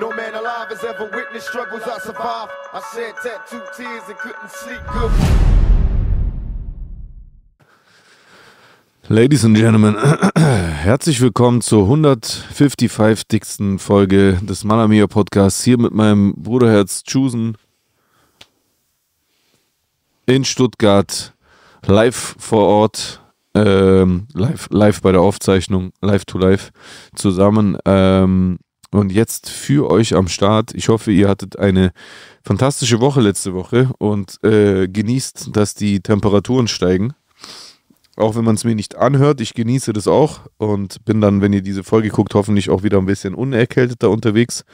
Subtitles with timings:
[0.00, 2.50] No man alive has ever witnessed struggles I survived.
[2.72, 5.10] I shed tattooed tears and couldn't sleep good.
[9.10, 9.96] Ladies and Gentlemen,
[10.34, 13.28] herzlich willkommen zur 155.
[13.28, 17.58] dicksten Folge des Manamia Podcasts hier mit meinem Bruderherz Chusen
[20.24, 21.34] in Stuttgart,
[21.84, 23.20] live vor Ort,
[23.54, 26.70] ähm, live, live bei der Aufzeichnung, live to live
[27.14, 27.76] zusammen.
[27.84, 28.58] Ähm,
[28.92, 30.74] und jetzt für euch am Start.
[30.74, 31.92] Ich hoffe, ihr hattet eine
[32.44, 37.14] fantastische Woche letzte Woche und äh, genießt, dass die Temperaturen steigen.
[38.16, 41.54] Auch wenn man es mir nicht anhört, ich genieße das auch und bin dann, wenn
[41.54, 44.64] ihr diese Folge guckt, hoffentlich auch wieder ein bisschen unerkälteter unterwegs.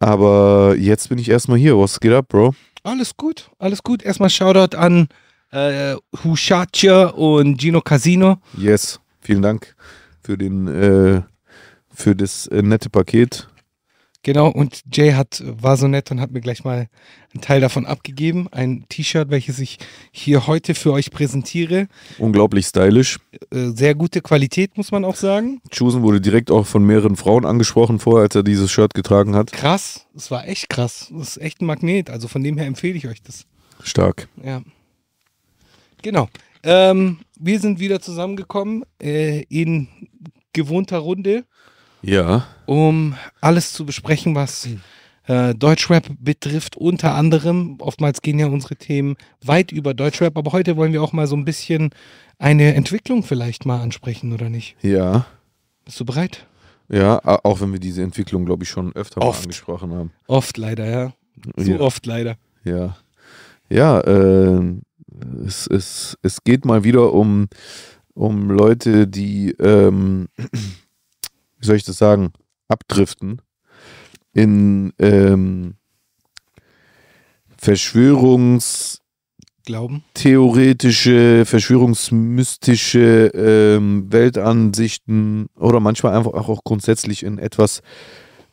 [0.00, 1.78] Aber jetzt bin ich erstmal hier.
[1.78, 2.54] Was geht ab, Bro?
[2.82, 4.02] Alles gut, alles gut.
[4.02, 5.08] Erstmal Shoutout an
[5.52, 8.38] äh, Hushacha und Gino Casino.
[8.56, 9.74] Yes, vielen Dank
[10.22, 11.22] für den äh,
[11.96, 13.48] für das äh, nette Paket.
[14.22, 16.88] Genau, und Jay hat, war so nett und hat mir gleich mal
[17.32, 18.48] einen Teil davon abgegeben.
[18.50, 19.78] Ein T-Shirt, welches ich
[20.10, 21.86] hier heute für euch präsentiere.
[22.18, 23.18] Unglaublich stylisch.
[23.52, 25.60] Äh, sehr gute Qualität, muss man auch sagen.
[25.70, 29.52] Chusen wurde direkt auch von mehreren Frauen angesprochen vorher, als er dieses Shirt getragen hat.
[29.52, 31.12] Krass, es war echt krass.
[31.16, 32.10] Das ist echt ein Magnet.
[32.10, 33.46] Also von dem her empfehle ich euch das.
[33.84, 34.28] Stark.
[34.42, 34.62] Ja.
[36.02, 36.28] Genau.
[36.64, 39.86] Ähm, wir sind wieder zusammengekommen äh, in
[40.52, 41.44] gewohnter Runde,
[42.02, 42.46] Ja.
[42.66, 44.68] um alles zu besprechen, was
[45.26, 46.76] äh, Deutschrap betrifft.
[46.76, 51.12] Unter anderem, oftmals gehen ja unsere Themen weit über Deutschrap, aber heute wollen wir auch
[51.12, 51.90] mal so ein bisschen
[52.38, 54.76] eine Entwicklung vielleicht mal ansprechen, oder nicht?
[54.82, 55.26] Ja.
[55.84, 56.46] Bist du bereit?
[56.88, 59.42] Ja, auch wenn wir diese Entwicklung, glaube ich, schon öfter Oft.
[59.42, 60.12] angesprochen haben.
[60.28, 61.12] Oft leider, ja.
[61.62, 61.80] Zu Ja.
[61.80, 62.36] oft leider.
[62.64, 62.96] Ja.
[63.68, 64.60] Ja, äh,
[65.44, 67.48] es, es, es geht mal wieder um,
[68.14, 70.28] um Leute, die, ähm,
[71.58, 72.32] wie soll ich das sagen,
[72.68, 73.42] abdriften
[74.32, 75.76] in ähm,
[77.56, 79.00] Verschwörungstheoretische,
[79.64, 80.02] Glauben?
[81.46, 87.80] verschwörungsmystische ähm, Weltansichten oder manchmal einfach auch grundsätzlich in etwas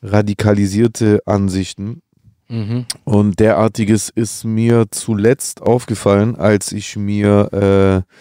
[0.01, 2.01] radikalisierte Ansichten.
[2.49, 2.85] Mhm.
[3.03, 8.13] Und derartiges ist mir zuletzt aufgefallen, als ich mir äh,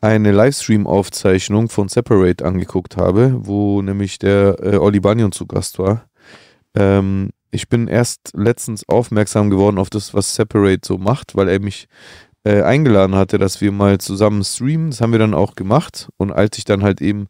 [0.00, 6.06] eine Livestream-Aufzeichnung von Separate angeguckt habe, wo nämlich der äh, Oli Banyon zu Gast war.
[6.74, 11.60] Ähm, ich bin erst letztens aufmerksam geworden auf das, was Separate so macht, weil er
[11.60, 11.88] mich
[12.44, 14.90] äh, eingeladen hatte, dass wir mal zusammen streamen.
[14.90, 16.08] Das haben wir dann auch gemacht.
[16.16, 17.28] Und als ich dann halt eben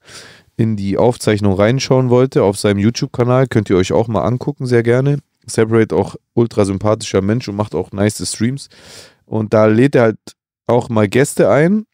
[0.56, 4.82] in die Aufzeichnung reinschauen wollte auf seinem YouTube-Kanal, könnt ihr euch auch mal angucken, sehr
[4.82, 5.18] gerne.
[5.46, 8.68] Separate auch ultra sympathischer Mensch und macht auch nice Streams.
[9.26, 10.18] Und da lädt er halt
[10.66, 11.86] auch mal Gäste ein.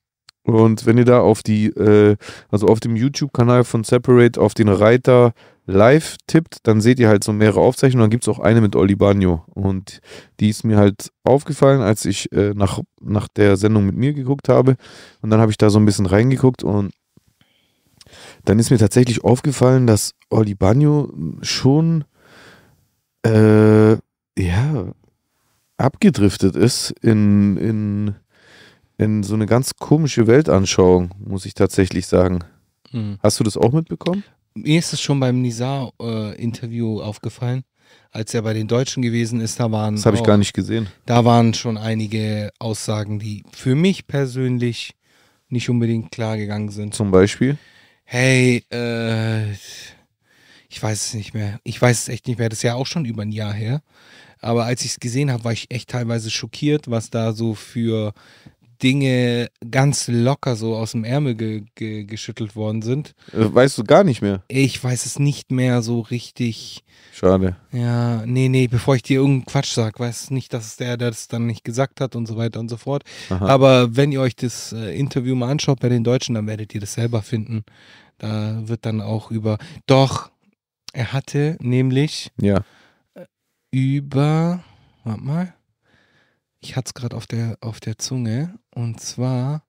[0.44, 2.16] Und wenn ihr da auf die, äh,
[2.50, 5.32] also auf dem YouTube-Kanal von Separate auf den Reiter
[5.66, 8.04] live tippt, dann seht ihr halt so mehrere Aufzeichnungen.
[8.04, 9.44] Dann gibt es auch eine mit Oli Bagno.
[9.46, 10.00] Und
[10.40, 14.48] die ist mir halt aufgefallen, als ich äh, nach, nach der Sendung mit mir geguckt
[14.48, 14.76] habe.
[15.20, 16.92] Und dann habe ich da so ein bisschen reingeguckt und
[18.44, 22.04] dann ist mir tatsächlich aufgefallen, dass Oli Bagno schon
[23.24, 23.92] äh,
[24.38, 24.92] ja,
[25.76, 28.14] abgedriftet ist in, in,
[28.98, 32.40] in so eine ganz komische Weltanschauung, muss ich tatsächlich sagen.
[32.92, 33.18] Mhm.
[33.22, 34.22] Hast du das auch mitbekommen?
[34.54, 37.64] Mir ist es schon beim Nizar-Interview aufgefallen,
[38.10, 39.58] als er bei den Deutschen gewesen ist.
[39.58, 40.88] Da waren, Das habe ich gar nicht gesehen.
[41.06, 44.94] da waren schon einige Aussagen, die für mich persönlich
[45.48, 46.94] nicht unbedingt klar gegangen sind.
[46.94, 47.56] Zum Beispiel.
[48.04, 49.52] Hey, äh,
[50.68, 51.60] ich weiß es nicht mehr.
[51.64, 52.48] Ich weiß es echt nicht mehr.
[52.48, 53.82] Das ist ja auch schon über ein Jahr her.
[54.40, 58.12] Aber als ich es gesehen habe, war ich echt teilweise schockiert, was da so für
[58.82, 63.14] Dinge ganz locker so aus dem Ärmel ge ge geschüttelt worden sind.
[63.32, 64.42] Äh, Weißt du gar nicht mehr.
[64.48, 66.84] Ich weiß es nicht mehr so richtig.
[67.12, 67.56] Schade.
[67.70, 71.10] Ja, nee, nee, bevor ich dir irgendeinen Quatsch sag, weiß nicht, dass es der, der
[71.10, 73.04] das dann nicht gesagt hat und so weiter und so fort.
[73.30, 73.46] Aha.
[73.46, 76.80] Aber wenn ihr euch das äh, Interview mal anschaut bei den Deutschen, dann werdet ihr
[76.80, 77.64] das selber finden.
[78.18, 79.58] Da wird dann auch über.
[79.86, 80.30] Doch,
[80.92, 82.62] er hatte nämlich ja.
[83.70, 84.64] über.
[85.04, 85.54] Warte mal.
[86.62, 88.54] Ich hatte es gerade auf der, auf der Zunge.
[88.74, 89.64] Und zwar,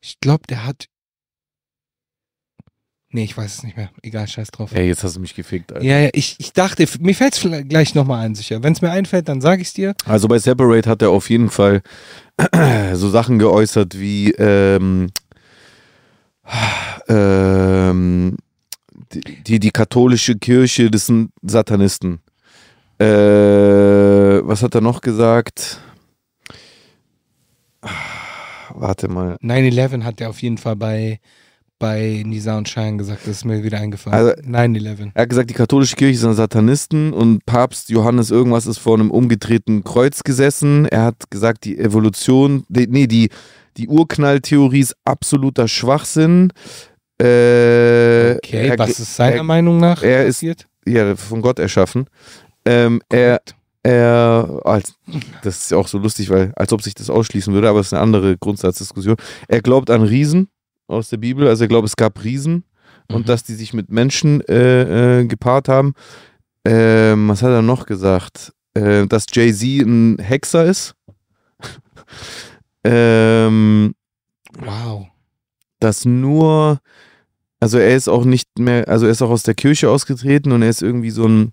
[0.00, 0.86] ich glaube, der hat.
[3.10, 3.90] Nee, ich weiß es nicht mehr.
[4.02, 4.74] Egal, scheiß drauf.
[4.74, 5.84] Ey, jetzt hast du mich gefickt, Alter.
[5.84, 8.62] Ja, ja, ich, ich dachte, mir fällt es gleich nochmal ein, sicher.
[8.62, 9.94] Wenn es mir einfällt, dann sage ich es dir.
[10.04, 11.82] Also bei Separate hat er auf jeden Fall
[12.94, 15.10] so Sachen geäußert wie ähm,
[17.08, 18.36] ähm,
[19.12, 22.20] die, die, die katholische Kirche, das sind Satanisten.
[22.98, 25.80] Äh, was hat er noch gesagt?
[28.84, 29.36] Warte mal.
[29.42, 31.18] 9-11 hat er auf jeden Fall bei,
[31.78, 34.14] bei Nisa und Schein gesagt, das ist mir wieder eingefallen.
[34.14, 35.10] Also- 9-11.
[35.14, 39.10] Er hat gesagt, die katholische Kirche sind Satanisten und Papst Johannes irgendwas ist vor einem
[39.10, 40.84] umgedrehten Kreuz gesessen.
[40.84, 43.30] Er hat gesagt, die Evolution, die, nee, die,
[43.78, 46.52] die Urknalltheorie ist absoluter Schwachsinn.
[47.18, 50.66] Äh, Okay, er, was ist seiner er- Meinung nach er ist- passiert?
[50.86, 52.06] ja, von Gott erschaffen.
[52.66, 53.40] Ähm, er,
[53.84, 54.94] er, als,
[55.42, 57.86] das ist ja auch so lustig, weil, als ob sich das ausschließen würde, aber es
[57.88, 59.16] ist eine andere Grundsatzdiskussion.
[59.46, 60.48] Er glaubt an Riesen
[60.88, 62.64] aus der Bibel, also er glaubt, es gab Riesen
[63.08, 63.24] und Mhm.
[63.26, 65.92] dass die sich mit Menschen äh, äh, gepaart haben.
[66.64, 68.52] Ähm, was hat er noch gesagt?
[68.74, 70.94] Äh, dass Jay-Z ein Hexer ist.
[72.84, 73.94] ähm,
[74.60, 75.06] Wow.
[75.80, 76.78] dass nur,
[77.60, 80.62] also er ist auch nicht mehr, also er ist auch aus der Kirche ausgetreten und
[80.62, 81.52] er ist irgendwie so ein,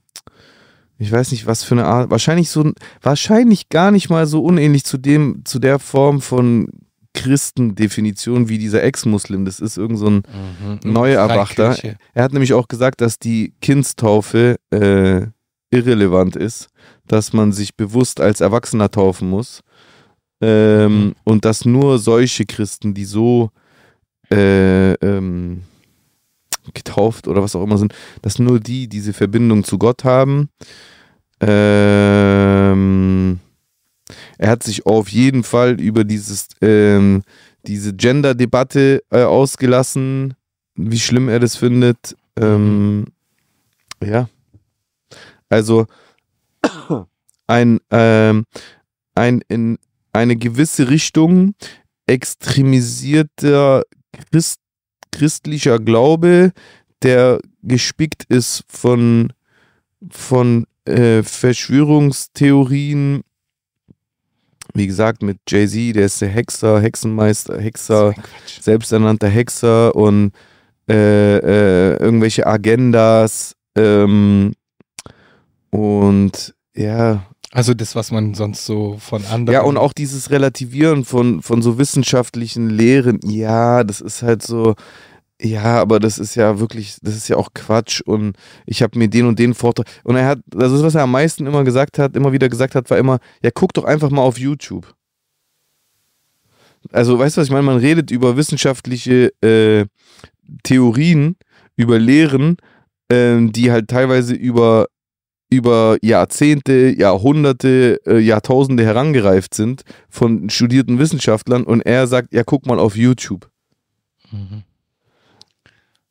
[1.02, 4.44] ich weiß nicht, was für eine Art, wahrscheinlich so ein, wahrscheinlich gar nicht mal so
[4.44, 6.68] unähnlich zu dem, zu der Form von
[7.14, 9.44] Christendefinition wie dieser Ex-Muslim.
[9.46, 10.24] Das ist irgend so ein,
[10.84, 10.92] Mhm.
[10.94, 11.76] Neuerwachter.
[12.14, 15.26] Er hat nämlich auch gesagt, dass die Kindstaufe äh,
[15.72, 16.70] irrelevant ist,
[17.08, 19.62] dass man sich bewusst als Erwachsener taufen muss.
[20.42, 21.16] Ähm, Mhm.
[21.24, 23.50] Und dass nur solche Christen, die so
[24.32, 25.64] äh, ähm,
[26.74, 30.50] getauft oder was auch immer sind, dass nur die diese Verbindung zu Gott haben.
[31.42, 33.40] Ähm,
[34.38, 37.24] er hat sich auf jeden Fall über dieses, ähm,
[37.66, 40.36] diese Gender-Debatte äh, ausgelassen,
[40.76, 42.16] wie schlimm er das findet.
[42.40, 43.06] Ähm,
[44.04, 44.30] ja.
[45.50, 45.88] Also
[47.48, 48.46] ein, ähm,
[49.16, 49.78] ein in
[50.14, 51.56] eine gewisse Richtung
[52.06, 53.84] extremisierter
[54.32, 54.60] Christ,
[55.12, 56.52] christlicher Glaube,
[57.02, 59.34] der gespickt ist von,
[60.10, 63.22] von äh, Verschwörungstheorien.
[64.74, 68.14] Wie gesagt, mit Jay-Z, der ist der Hexer, Hexenmeister, Hexer,
[68.62, 70.32] selbsternannter Hexer und
[70.90, 74.54] äh, äh, irgendwelche Agendas ähm,
[75.72, 79.54] und ja, Also das, was man sonst so von anderen.
[79.54, 84.76] ja, und auch dieses Relativieren von, von so wissenschaftlichen Lehren, ja, das ist halt so,
[85.42, 88.36] ja, aber das ist ja wirklich, das ist ja auch Quatsch und
[88.66, 91.12] ich habe mir den und den Vortrag, und er hat, das ist, was er am
[91.12, 94.22] meisten immer gesagt hat, immer wieder gesagt hat, war immer, ja, guck doch einfach mal
[94.22, 94.94] auf YouTube.
[96.92, 97.66] Also, weißt du, was ich meine?
[97.66, 99.86] Man redet über wissenschaftliche äh,
[100.64, 101.36] Theorien,
[101.76, 102.58] über Lehren,
[103.12, 104.88] ähm, die halt teilweise über
[105.52, 112.66] über Jahrzehnte, Jahrhunderte, äh, Jahrtausende herangereift sind von studierten Wissenschaftlern und er sagt, ja, guck
[112.66, 113.50] mal auf YouTube.
[114.32, 114.64] Mhm.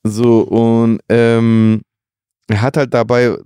[0.02, 1.82] So, und ähm,
[2.48, 3.36] er hat halt dabei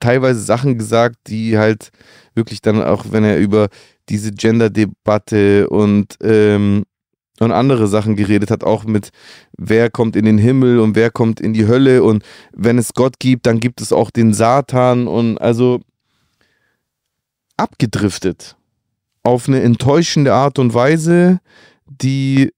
[0.00, 1.90] teilweise Sachen gesagt, die halt
[2.34, 3.68] wirklich dann auch, wenn er über
[4.08, 6.84] diese Gender-Debatte und, ähm,
[7.40, 9.10] und andere Sachen geredet hat, auch mit
[9.56, 13.18] wer kommt in den Himmel und wer kommt in die Hölle und wenn es Gott
[13.18, 15.80] gibt, dann gibt es auch den Satan und also
[17.56, 18.56] abgedriftet
[19.22, 21.40] auf eine enttäuschende Art und Weise,
[21.86, 22.52] die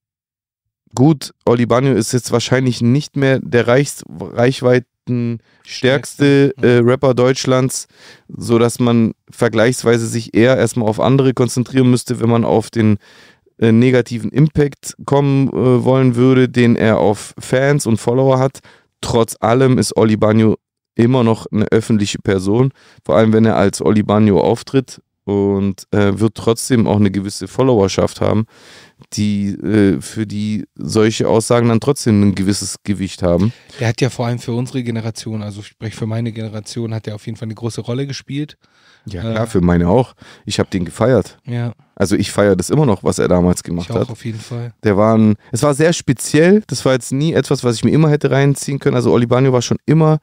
[0.99, 6.53] gut, Oli Banyo ist jetzt wahrscheinlich nicht mehr der Reichs Reichweiten stärkste.
[6.53, 7.87] Stärkste, äh, Rapper Deutschlands,
[8.27, 12.99] so dass man vergleichsweise sich eher erstmal auf andere konzentrieren müsste, wenn man auf den
[13.59, 18.59] äh, negativen Impact kommen äh, wollen würde, den er auf Fans und Follower hat.
[19.00, 20.57] Trotz allem ist Oli Banyo
[20.97, 22.73] immer noch eine öffentliche Person,
[23.05, 27.47] vor allem wenn er als Oli Banyo auftritt und äh, wird trotzdem auch eine gewisse
[27.47, 28.47] Followerschaft haben,
[29.12, 33.52] die äh, für die solche Aussagen dann trotzdem ein gewisses Gewicht haben.
[33.81, 37.07] Der hat ja vor allem für unsere Generation, also ich spreche für meine Generation, hat
[37.07, 38.57] er auf jeden Fall eine große Rolle gespielt.
[39.07, 39.33] Ja, Äh.
[39.35, 40.14] klar, für meine auch.
[40.45, 41.38] Ich habe den gefeiert.
[41.47, 44.11] Ja, Also ich feiere das immer noch, was er damals ich gemacht auch hat.
[44.11, 44.73] auf jeden Fall.
[44.83, 46.62] Der war ein, es war sehr speziell.
[46.67, 48.97] Das war jetzt nie etwas, was ich mir immer hätte reinziehen können.
[48.97, 50.19] Also Oli Banyo war schon immer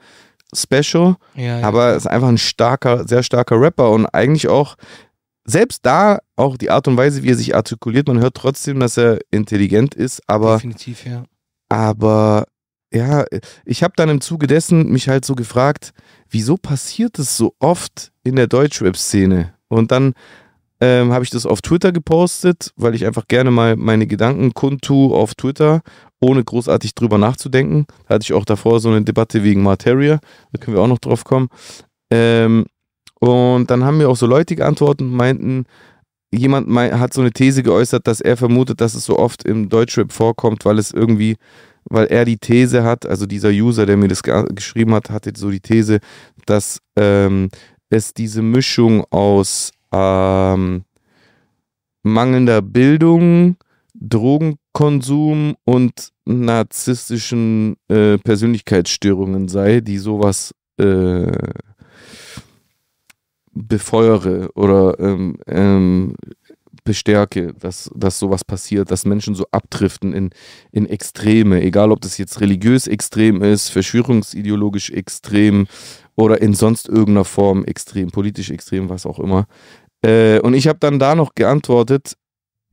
[0.53, 1.67] special, Ja, ja.
[1.67, 4.75] aber ist einfach ein starker, sehr starker Rapper und eigentlich auch
[5.45, 8.97] selbst da auch die Art und Weise, wie er sich artikuliert, man hört trotzdem, dass
[8.97, 11.23] er intelligent ist, aber definitiv, ja.
[11.69, 12.45] aber
[12.93, 13.25] ja,
[13.65, 15.91] ich habe dann im Zuge dessen mich halt so gefragt,
[16.29, 19.53] wieso passiert es so oft in der Deutschrap-Szene?
[19.67, 20.13] Und dann
[20.81, 25.15] ähm, habe ich das auf Twitter gepostet, weil ich einfach gerne mal meine Gedanken kundtue
[25.15, 25.81] auf Twitter,
[26.21, 27.85] ohne großartig drüber nachzudenken.
[28.07, 30.19] Da hatte ich auch davor so eine Debatte wegen Materia,
[30.51, 31.49] da können wir auch noch drauf kommen.
[32.11, 32.65] Ähm,
[33.19, 35.65] und dann haben mir auch so Leute geantwortet und meinten,
[36.31, 40.11] jemand hat so eine These geäußert, dass er vermutet, dass es so oft im Deutschrap
[40.11, 41.37] vorkommt, weil es irgendwie,
[41.85, 45.31] weil er die These hat, also dieser User, der mir das ge geschrieben hat, hatte
[45.35, 45.99] so die These,
[46.45, 47.49] dass ähm,
[47.89, 50.83] es diese Mischung aus ähm,
[52.03, 53.57] mangelnder Bildung,
[53.93, 61.31] Drogenkonsum und narzisstischen äh, Persönlichkeitsstörungen sei, die sowas äh,
[63.55, 66.15] befeuere oder ähm, ähm,
[66.83, 70.29] bestärke, dass, dass sowas passiert, dass Menschen so abdriften in,
[70.71, 75.67] in Extreme, egal ob das jetzt religiös extrem ist, verschwörungsideologisch extrem
[76.15, 79.47] oder in sonst irgendeiner Form extrem, politisch extrem, was auch immer.
[80.03, 82.15] Äh, und ich habe dann da noch geantwortet,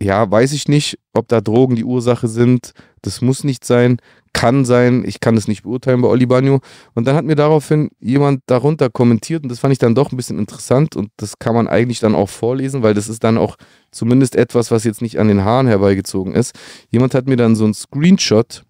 [0.01, 2.73] ja, weiß ich nicht, ob da Drogen die Ursache sind.
[3.03, 3.99] Das muss nicht sein,
[4.33, 5.05] kann sein.
[5.07, 6.61] Ich kann es nicht beurteilen bei Oli Bagno.
[6.95, 10.17] Und dann hat mir daraufhin jemand darunter kommentiert und das fand ich dann doch ein
[10.17, 13.57] bisschen interessant und das kann man eigentlich dann auch vorlesen, weil das ist dann auch
[13.91, 16.55] zumindest etwas, was jetzt nicht an den Haaren herbeigezogen ist.
[16.91, 18.65] Jemand hat mir dann so einen Screenshot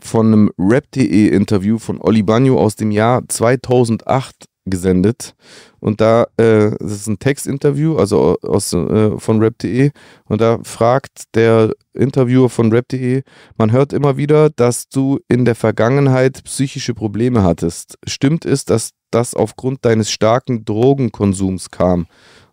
[0.00, 5.34] von einem Rap.de Interview von Oli Bagno aus dem Jahr 2008 gesendet.
[5.80, 9.90] Und da, äh, das ist ein Textinterview, also aus, äh, von rap.de.
[10.24, 13.22] Und da fragt der Interviewer von rap.de,
[13.56, 17.98] man hört immer wieder, dass du in der Vergangenheit psychische Probleme hattest.
[18.06, 22.06] Stimmt es, dass das aufgrund deines starken Drogenkonsums kam?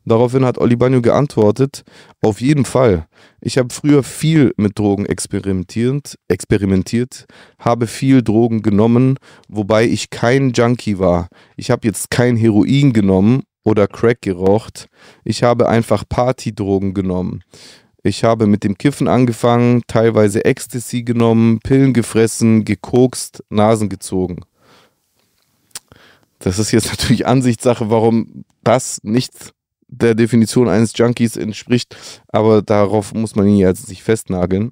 [0.05, 1.83] Daraufhin hat Oli Banyo geantwortet,
[2.21, 3.07] auf jeden Fall.
[3.41, 7.25] Ich habe früher viel mit Drogen experimentiert, experimentiert,
[7.57, 9.17] habe viel Drogen genommen,
[9.50, 11.27] wobei ich kein Junkie war.
[11.57, 14.88] Ich habe jetzt kein Heroin genommen oder Crack geraucht.
[15.24, 17.43] Ich habe einfach Partydrogen genommen.
[18.03, 24.41] Ich habe mit dem Kiffen angefangen, teilweise Ecstasy genommen, Pillen gefressen, gekokst, Nasen gezogen.
[26.38, 29.55] Das ist jetzt natürlich Ansichtssache, warum das nicht
[29.97, 31.95] der Definition eines Junkies entspricht,
[32.27, 34.71] aber darauf muss man ihn jetzt nicht festnageln.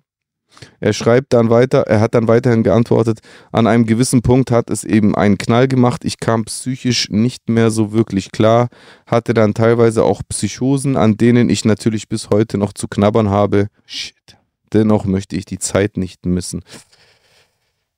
[0.79, 3.19] Er schreibt dann weiter, er hat dann weiterhin geantwortet,
[3.51, 7.71] an einem gewissen Punkt hat es eben einen Knall gemacht, ich kam psychisch nicht mehr
[7.71, 8.69] so wirklich klar,
[9.07, 13.67] hatte dann teilweise auch Psychosen, an denen ich natürlich bis heute noch zu knabbern habe.
[13.85, 14.37] Shit.
[14.73, 16.63] Dennoch möchte ich die Zeit nicht missen.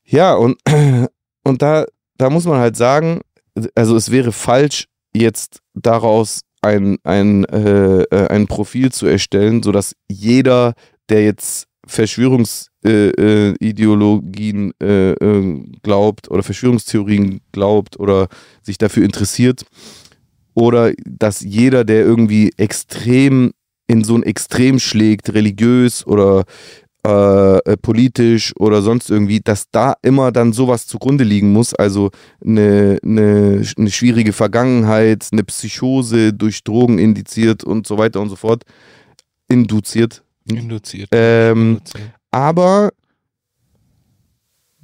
[0.04, 0.58] Ja, und,
[1.44, 1.86] und da,
[2.18, 3.22] da muss man halt sagen,
[3.76, 9.96] also es wäre falsch, jetzt daraus ein, ein, äh, äh, ein Profil zu erstellen, sodass
[10.10, 10.74] jeder,
[11.10, 18.28] der jetzt Verschwörungsideologien äh, äh, äh, glaubt oder Verschwörungstheorien glaubt oder
[18.64, 19.66] sich dafür interessiert,
[20.56, 23.52] oder dass jeder, der irgendwie extrem
[23.88, 26.46] in so ein Extrem schlägt, religiös oder
[27.06, 31.74] äh, äh, politisch oder sonst irgendwie, dass da immer dann sowas zugrunde liegen muss.
[31.74, 32.12] Also
[32.44, 38.36] eine, eine, eine schwierige Vergangenheit, eine Psychose durch Drogen indiziert und so weiter und so
[38.36, 38.64] fort.
[39.48, 40.24] Induziert.
[40.48, 41.10] Induziert.
[41.12, 42.12] Ähm, Induziert.
[42.32, 42.92] aber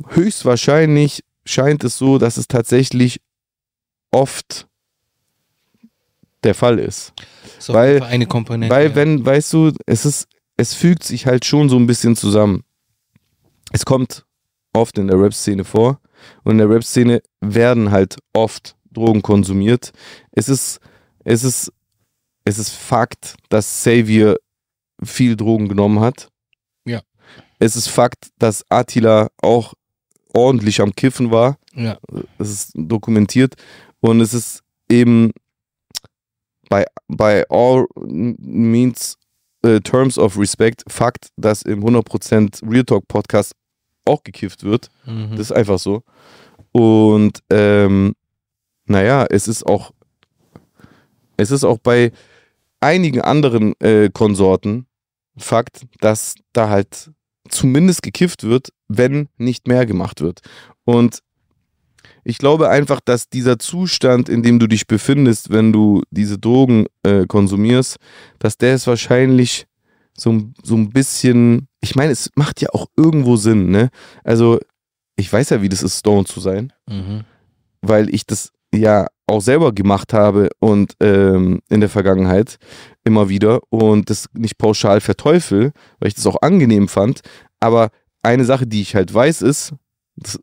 [0.10, 3.20] höchstwahrscheinlich scheint es so, dass es tatsächlich
[4.12, 4.68] oft
[6.44, 7.14] der Fall ist.
[7.60, 8.74] So, weil- eine Komponente.
[8.74, 8.96] Weil, ja.
[8.96, 10.28] wenn, weißt du, es ist,
[10.62, 12.64] es fügt sich halt schon so ein bisschen zusammen.
[13.72, 14.26] Es kommt
[14.74, 16.00] oft in der Rap-Szene vor
[16.44, 19.92] und in der Rap-Szene werden halt oft Drogen konsumiert.
[20.32, 20.80] Es ist,
[21.24, 21.74] es ist,
[22.46, 24.38] es ist Fakt, dass Xavier
[25.04, 26.30] viel Drogen genommen hat.
[26.86, 27.02] Ja.
[27.58, 29.74] Es ist Fakt, dass Attila auch
[30.32, 31.58] ordentlich am Kiffen war.
[31.74, 31.98] Ja.
[32.38, 33.56] Das ist dokumentiert.
[34.00, 35.32] Und es ist eben
[36.70, 39.18] bei, bei all means
[39.64, 43.54] äh, terms of respect Fakt, dass im 100% Real Talk Podcast
[44.06, 44.90] auch gekifft wird.
[45.06, 45.32] Mhm.
[45.32, 46.04] Das ist einfach so.
[46.72, 48.14] Und ähm,
[48.86, 49.92] naja, es ist auch,
[51.38, 52.12] es ist auch bei
[52.80, 54.88] einigen anderen äh, Konsorten
[55.38, 57.12] Fakt, dass da halt
[57.50, 60.42] zumindest gekifft wird, wenn nicht mehr gemacht wird.
[60.84, 61.22] Und
[62.24, 66.86] ich glaube einfach, dass dieser Zustand, in dem du dich befindest, wenn du diese Drogen
[67.04, 67.98] äh, konsumierst,
[68.40, 69.66] dass der ist wahrscheinlich
[70.18, 73.90] so, ein- so ein bisschen, ich meine, es macht ja auch irgendwo Sinn, ne?
[74.24, 74.60] Also,
[75.16, 77.22] ich weiß ja, wie das ist, Stone zu sein, Mhm.
[77.82, 82.58] weil ich das ja auch selber gemacht habe und ähm, in der Vergangenheit
[83.04, 87.22] immer wieder und das nicht pauschal verteufel, weil ich das auch angenehm fand.
[87.60, 87.90] Aber
[88.24, 89.74] eine Sache, die ich halt weiß, ist,
[90.16, 90.40] das,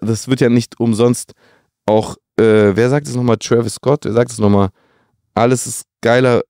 [0.00, 1.32] das wird ja nicht umsonst
[1.86, 3.38] auch, äh, wer sagt es nochmal?
[3.38, 4.68] Travis Scott, wer sagt es nochmal?
[5.34, 6.42] Alles ist geiler,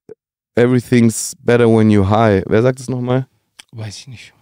[0.55, 2.43] everything's better when you high.
[2.47, 3.27] Wer sagt es nochmal?
[3.73, 4.35] Weiß ich nicht.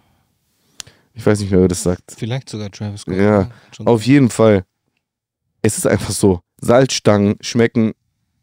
[1.12, 2.14] Ich weiß nicht mehr, wer das sagt.
[2.16, 3.16] Vielleicht sogar Travis Scott.
[3.16, 3.50] Ja,
[3.84, 4.64] Auf jeden Fall.
[5.62, 6.40] Es ist einfach so.
[6.60, 7.92] Salzstangen schmecken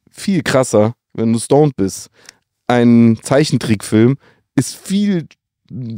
[0.10, 2.10] viel krasser, wenn du stoned bist.
[2.68, 4.18] Ein Zeichentrickfilm
[4.56, 5.28] ist viel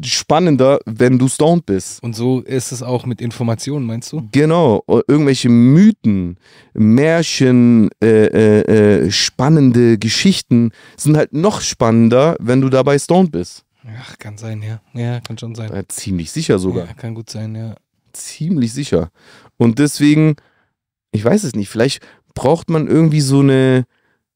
[0.03, 2.01] spannender, wenn du stoned bist.
[2.03, 4.27] Und so ist es auch mit Informationen, meinst du?
[4.31, 6.37] Genau, irgendwelche Mythen,
[6.73, 13.63] Märchen, äh, äh, äh, spannende Geschichten sind halt noch spannender, wenn du dabei stoned bist.
[13.99, 14.81] Ach, kann sein, ja.
[14.93, 15.71] Ja, kann schon sein.
[15.71, 16.87] Äh, ziemlich sicher sogar.
[16.87, 17.75] Ja, kann gut sein, ja.
[18.13, 19.09] Ziemlich sicher.
[19.57, 20.35] Und deswegen,
[21.11, 22.01] ich weiß es nicht, vielleicht
[22.33, 23.85] braucht man irgendwie so eine,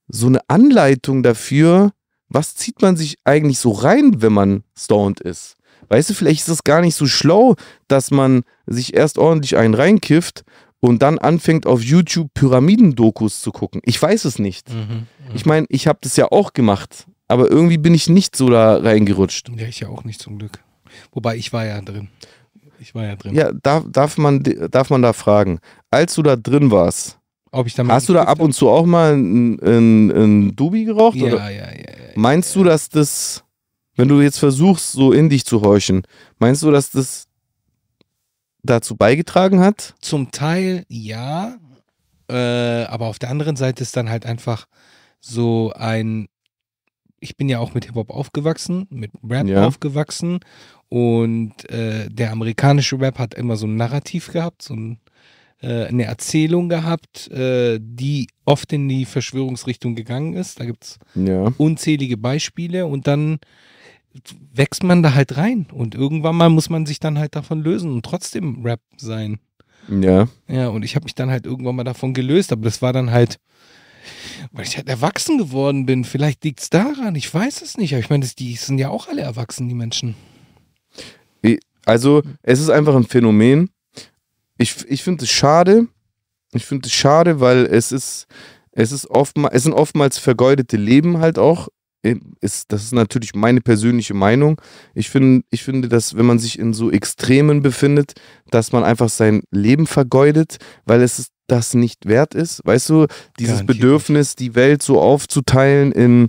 [0.08, 1.92] so eine Anleitung dafür,
[2.30, 5.56] was zieht man sich eigentlich so rein, wenn man stoned ist.
[5.90, 7.56] Weißt du, vielleicht ist es gar nicht so schlau,
[7.88, 10.44] dass man sich erst ordentlich einen reinkifft
[10.80, 13.82] und dann anfängt auf YouTube Pyramidendokus zu gucken.
[13.84, 14.70] Ich weiß es nicht.
[14.70, 15.08] Mhm.
[15.34, 18.78] Ich meine, ich habe das ja auch gemacht, aber irgendwie bin ich nicht so da
[18.78, 19.50] reingerutscht.
[19.56, 20.60] Ja, ich ja auch nicht zum Glück.
[21.12, 22.10] Wobei ich war ja drin.
[22.80, 23.36] Ich war ja drin.
[23.36, 25.60] Ja, darf, darf, man, darf man da fragen,
[25.92, 27.20] als du da drin warst,
[27.52, 31.18] hast du da ab und zu auch mal ein, ein, ein Dubi geraucht?
[31.18, 31.50] ja, Oder?
[31.50, 32.09] ja, ja, ja.
[32.20, 33.46] Meinst du, dass das,
[33.96, 36.04] wenn du jetzt versuchst, so in dich zu horchen,
[36.38, 37.28] meinst du, dass das
[38.62, 39.96] dazu beigetragen hat?
[40.02, 41.56] Zum Teil ja,
[42.30, 44.66] äh, aber auf der anderen Seite ist dann halt einfach
[45.22, 46.28] so ein.
[47.22, 49.66] Ich bin ja auch mit Hip-Hop aufgewachsen, mit Rap Ja.
[49.66, 50.40] aufgewachsen
[50.90, 55.00] und äh, der amerikanische Rap hat immer so ein Narrativ gehabt, so ein,
[55.62, 60.60] äh, eine Erzählung gehabt, äh, die oft in die Verschwörungsrichtung gegangen ist.
[60.60, 61.52] Da gibt es Ja.
[61.58, 63.40] unzählige Beispiele und dann
[64.54, 67.92] wächst man da halt rein und irgendwann mal muss man sich dann halt davon lösen
[67.92, 69.40] und trotzdem Rap sein.
[69.88, 70.28] Ja.
[70.48, 73.12] Ja, und ich habe mich dann halt irgendwann mal davon gelöst, aber das war dann
[73.12, 73.40] halt,
[74.52, 76.04] weil ich halt erwachsen geworden bin.
[76.04, 77.94] Vielleicht liegt es daran, ich weiß es nicht.
[77.94, 80.16] Aber ich meine, die sind ja auch alle erwachsen, die Menschen.
[81.86, 83.70] Also, es ist einfach ein Phänomen.
[84.60, 85.88] Ich, ich finde es schade.
[86.52, 88.28] Ich finde es schade, weil es ist,
[88.72, 91.70] es ist oftmals, es sind oftmals vergeudete Leben halt auch.
[92.40, 94.62] Ist, das ist natürlich meine persönliche Meinung.
[94.94, 98.14] Ich, find, ich finde, dass wenn man sich in so Extremen befindet,
[98.52, 102.62] dass man einfach sein Leben vergeudet, weil es ist- das nicht wert ist.
[102.64, 103.08] Weißt du,
[103.40, 106.28] dieses Bedürfnis, die Welt so aufzuteilen in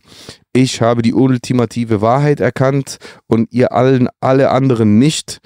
[0.53, 2.97] ich habe die ultimative Wahrheit erkannt
[3.29, 5.39] und ihr allen, alle anderen nicht.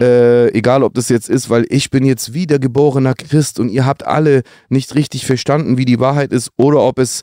[0.00, 4.06] Äh, egal, ob das jetzt ist, weil ich bin jetzt wiedergeborener Christ und ihr habt
[4.06, 7.22] alle nicht richtig verstanden, wie die Wahrheit ist, oder ob es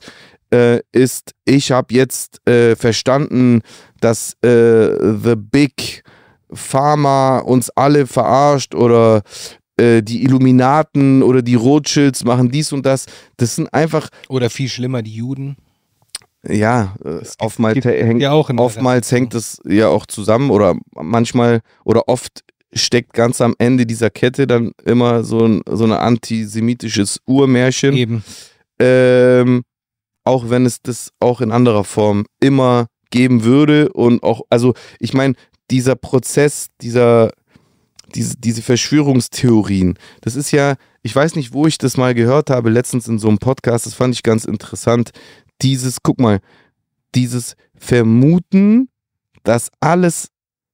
[0.52, 3.60] äh, ist, ich habe jetzt äh, verstanden,
[4.00, 4.88] dass äh,
[5.22, 6.02] The Big
[6.52, 9.22] Pharma uns alle verarscht oder
[9.78, 13.06] äh, die Illuminaten oder die Rothschilds machen dies und das.
[13.36, 15.56] Das sind einfach, Oder viel schlimmer, die Juden.
[16.46, 22.08] ja, äh, gibt- oftmals hängt ja Oftmals hängt es ja auch zusammen oder manchmal oder
[22.08, 27.94] oft steckt ganz am Ende dieser Kette dann immer so ein so ein antisemitisches Urmärchen.
[27.96, 28.24] Eben.
[28.78, 29.62] Ähm,
[30.24, 35.14] auch wenn es das auch in anderer Form immer geben würde und auch, also ich
[35.14, 35.34] meine,
[35.70, 37.30] dieser Prozess, dieser,
[38.14, 42.70] diese, diese Verschwörungstheorien, das ist ja, ich weiß nicht, wo ich das mal gehört habe,
[42.70, 45.10] letztens in so einem Podcast, das fand ich ganz interessant,
[45.62, 46.40] dieses, guck mal,
[47.14, 48.88] dieses Vermuten,
[49.44, 50.28] dass alles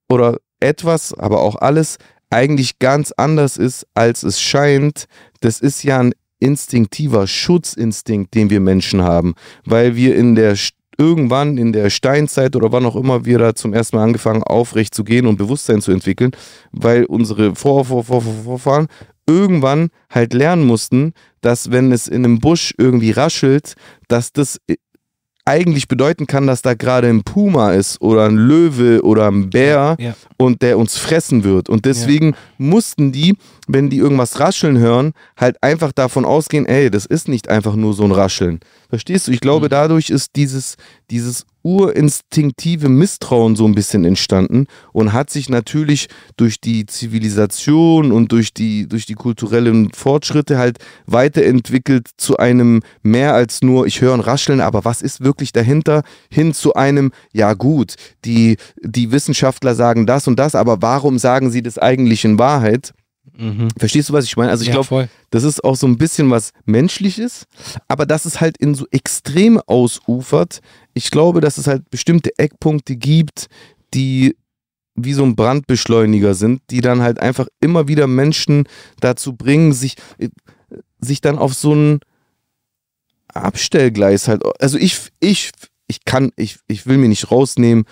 [0.09, 1.99] oder etwas, aber auch alles
[2.31, 5.07] eigentlich ganz anders ist, als es scheint,
[5.41, 10.57] das ist ja ein instinktiver Schutzinstinkt, den wir Menschen haben, weil wir in der
[10.99, 14.95] irgendwann in der Steinzeit oder wann auch immer wir da zum ersten Mal angefangen aufrecht
[14.95, 16.33] zu gehen und Bewusstsein zu entwickeln,
[16.73, 18.87] weil unsere Vor Vor Vor Vor Vorfahren
[19.27, 23.75] irgendwann halt lernen mussten, dass wenn es in einem Busch irgendwie raschelt,
[24.09, 24.59] dass das
[25.47, 29.95] eigentlich bedeuten kann, dass da gerade ein Puma ist oder ein Löwe oder ein Bär
[29.99, 30.15] Ja.
[30.39, 31.69] und der uns fressen wird.
[31.69, 33.37] Und deswegen mussten die,
[33.69, 37.93] wenn die irgendwas rascheln hören, halt einfach davon ausgehen, ey, das ist nicht einfach nur
[37.93, 38.61] so ein Rascheln.
[38.95, 39.33] Verstehst du?
[39.33, 39.71] Ich glaube, Mhm.
[39.71, 40.77] dadurch ist dieses,
[41.11, 48.31] dieses urinstinktive Misstrauen so ein bisschen entstanden und hat sich natürlich durch die Zivilisation und
[48.31, 54.15] durch die, durch die kulturellen Fortschritte halt weiterentwickelt zu einem mehr als nur, ich höre
[54.15, 59.75] ein Rascheln, aber was ist wirklich dahinter, hin zu einem, ja gut, die, die Wissenschaftler
[59.75, 62.93] sagen das und das, aber warum sagen sie das eigentlich in Wahrheit?
[63.37, 63.69] Mhm.
[63.77, 64.51] Verstehst du, was ich meine?
[64.51, 67.47] Also ich ja, glaube, das ist auch so ein bisschen was Menschliches,
[67.89, 70.61] aber dass es halt in so Extreme ausufert.
[70.93, 73.49] Ich glaube, dass es halt bestimmte Eckpunkte gibt,
[73.93, 74.37] die
[74.95, 78.69] wie so ein Brandbeschleuniger sind, die dann halt einfach immer wieder Menschen
[79.01, 80.29] dazu bringen, sich, äh,
[81.01, 82.01] sich dann auf so ein
[83.29, 84.43] Abstellgleis halt.
[84.61, 85.51] Also ich, ich,
[85.89, 87.85] ich kann, ich, ich will mir nicht rausnehmen,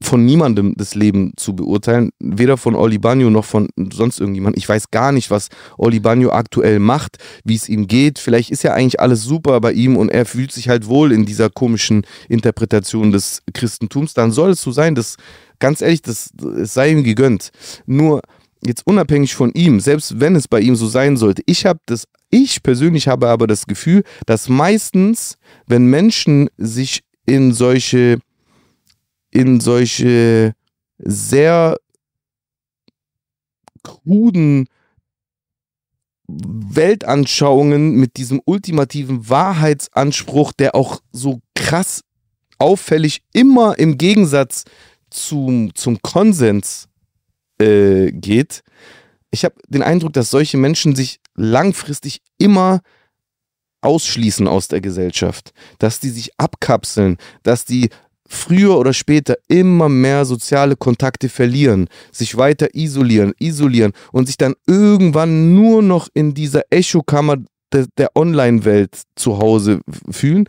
[0.00, 4.56] von niemandem das Leben zu beurteilen, weder von Oli Bagno noch von sonst irgendjemand.
[4.56, 8.18] Ich weiß gar nicht, was Oli Bagno aktuell macht, wie es ihm geht.
[8.18, 11.26] Vielleicht ist ja eigentlich alles super bei ihm und er fühlt sich halt wohl in
[11.26, 14.14] dieser komischen Interpretation des Christentums.
[14.14, 15.16] Dann soll es so sein, dass,
[15.58, 17.50] ganz ehrlich, das, es sei ihm gegönnt.
[17.86, 18.20] Nur
[18.64, 22.04] jetzt unabhängig von ihm, selbst wenn es bei ihm so sein sollte, ich habe das,
[22.30, 28.18] ich persönlich habe aber das Gefühl, dass meistens, wenn Menschen sich in solche
[29.30, 30.54] in solche
[30.98, 31.76] sehr
[33.82, 34.68] kruden
[36.28, 42.02] Weltanschauungen mit diesem ultimativen Wahrheitsanspruch, der auch so krass
[42.58, 44.64] auffällig immer im Gegensatz
[45.10, 46.88] zum, zum Konsens
[47.60, 48.62] äh, geht.
[49.30, 52.80] Ich habe den Eindruck, dass solche Menschen sich langfristig immer
[53.80, 57.90] ausschließen aus der Gesellschaft, dass die sich abkapseln, dass die
[58.28, 64.54] früher oder später immer mehr soziale Kontakte verlieren, sich weiter isolieren, isolieren und sich dann
[64.66, 67.38] irgendwann nur noch in dieser Echokammer
[67.72, 70.48] de, der Online-Welt zu Hause fühlen.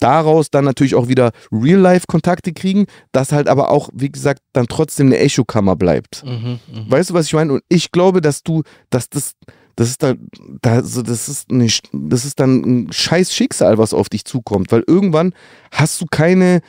[0.00, 5.08] Daraus dann natürlich auch wieder Real-Life-Kontakte kriegen, das halt aber auch, wie gesagt, dann trotzdem
[5.08, 6.24] eine Echokammer bleibt.
[6.24, 6.90] Mhm, mhm.
[6.90, 7.52] Weißt du, was ich meine?
[7.54, 9.32] Und ich glaube, dass du, dass das,
[9.74, 10.28] das ist dann,
[10.62, 14.84] also das ist nicht, das ist dann ein scheiß Schicksal, was auf dich zukommt, weil
[14.86, 15.34] irgendwann
[15.72, 16.60] hast du keine,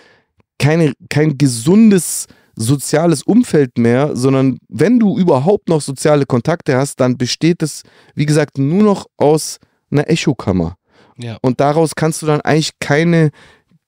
[0.59, 7.17] keine, kein gesundes soziales Umfeld mehr, sondern wenn du überhaupt noch soziale Kontakte hast, dann
[7.17, 7.83] besteht es,
[8.15, 9.57] wie gesagt, nur noch aus
[9.89, 10.75] einer Echokammer.
[11.17, 11.37] Ja.
[11.41, 13.31] Und daraus kannst du dann eigentlich keine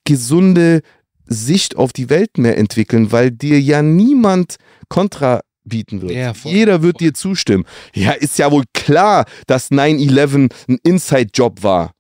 [0.06, 0.82] gesunde
[1.26, 4.56] Sicht auf die Welt mehr entwickeln, weil dir ja niemand
[4.90, 6.12] Kontra bieten wird.
[6.12, 7.08] Ja, voll, Jeder wird voll.
[7.08, 7.66] dir zustimmen.
[7.94, 11.92] Ja, ist ja wohl klar, dass 9-11 ein Inside-Job war.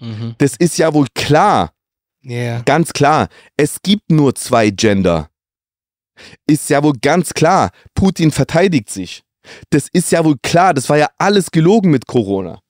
[0.00, 0.34] Mhm.
[0.38, 1.72] Das ist ja wohl klar.
[2.28, 2.60] Ja.
[2.62, 3.28] Ganz klar.
[3.56, 5.30] Es gibt nur zwei Gender.
[6.46, 7.70] Ist ja wohl ganz klar.
[7.94, 9.22] Putin verteidigt sich.
[9.70, 10.74] Das ist ja wohl klar.
[10.74, 12.60] Das war ja alles gelogen mit Corona.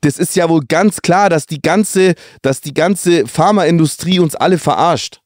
[0.00, 4.58] Das ist ja wohl ganz klar, dass die ganze, dass die ganze Pharmaindustrie uns alle
[4.58, 5.20] verarscht.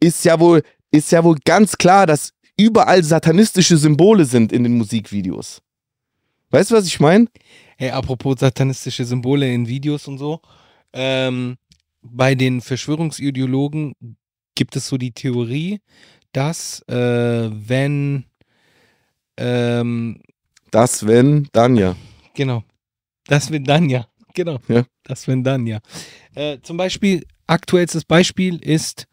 [0.00, 4.78] Ist ja wohl, ist ja wohl ganz klar, dass überall satanistische Symbole sind in den
[4.78, 5.60] Musikvideos.
[6.50, 7.26] Weißt du, was ich meine?
[7.76, 10.40] Hey, apropos satanistische Symbole in Videos und so.
[10.92, 11.56] Ähm,
[12.02, 13.94] bei den Verschwörungsideologen
[14.54, 15.80] gibt es so die Theorie,
[16.32, 18.24] dass äh, wenn
[19.36, 20.20] ähm,
[20.70, 21.96] Das, wenn, dann ja.
[22.34, 22.62] Genau.
[23.26, 24.06] Das wenn dann ja.
[24.34, 24.58] Genau.
[24.68, 24.84] Ja.
[25.04, 25.80] Das wenn dann ja.
[26.34, 29.06] Äh, zum Beispiel, aktuellstes Beispiel ist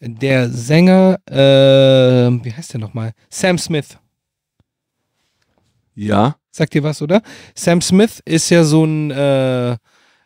[0.00, 3.12] der Sänger, äh, wie heißt der nochmal?
[3.28, 3.98] Sam Smith.
[6.00, 6.36] Ja.
[6.50, 7.22] Sagt ihr was, oder?
[7.54, 9.76] Sam Smith ist ja so ein äh,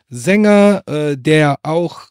[0.08, 2.02] Sänger, äh, der auch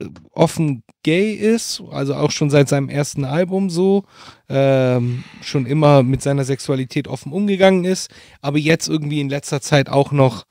[0.00, 4.04] äh, offen gay ist, also auch schon seit seinem ersten Album so,
[4.48, 9.90] ähm, schon immer mit seiner Sexualität offen umgegangen ist, aber jetzt irgendwie in letzter Zeit
[9.90, 10.44] auch noch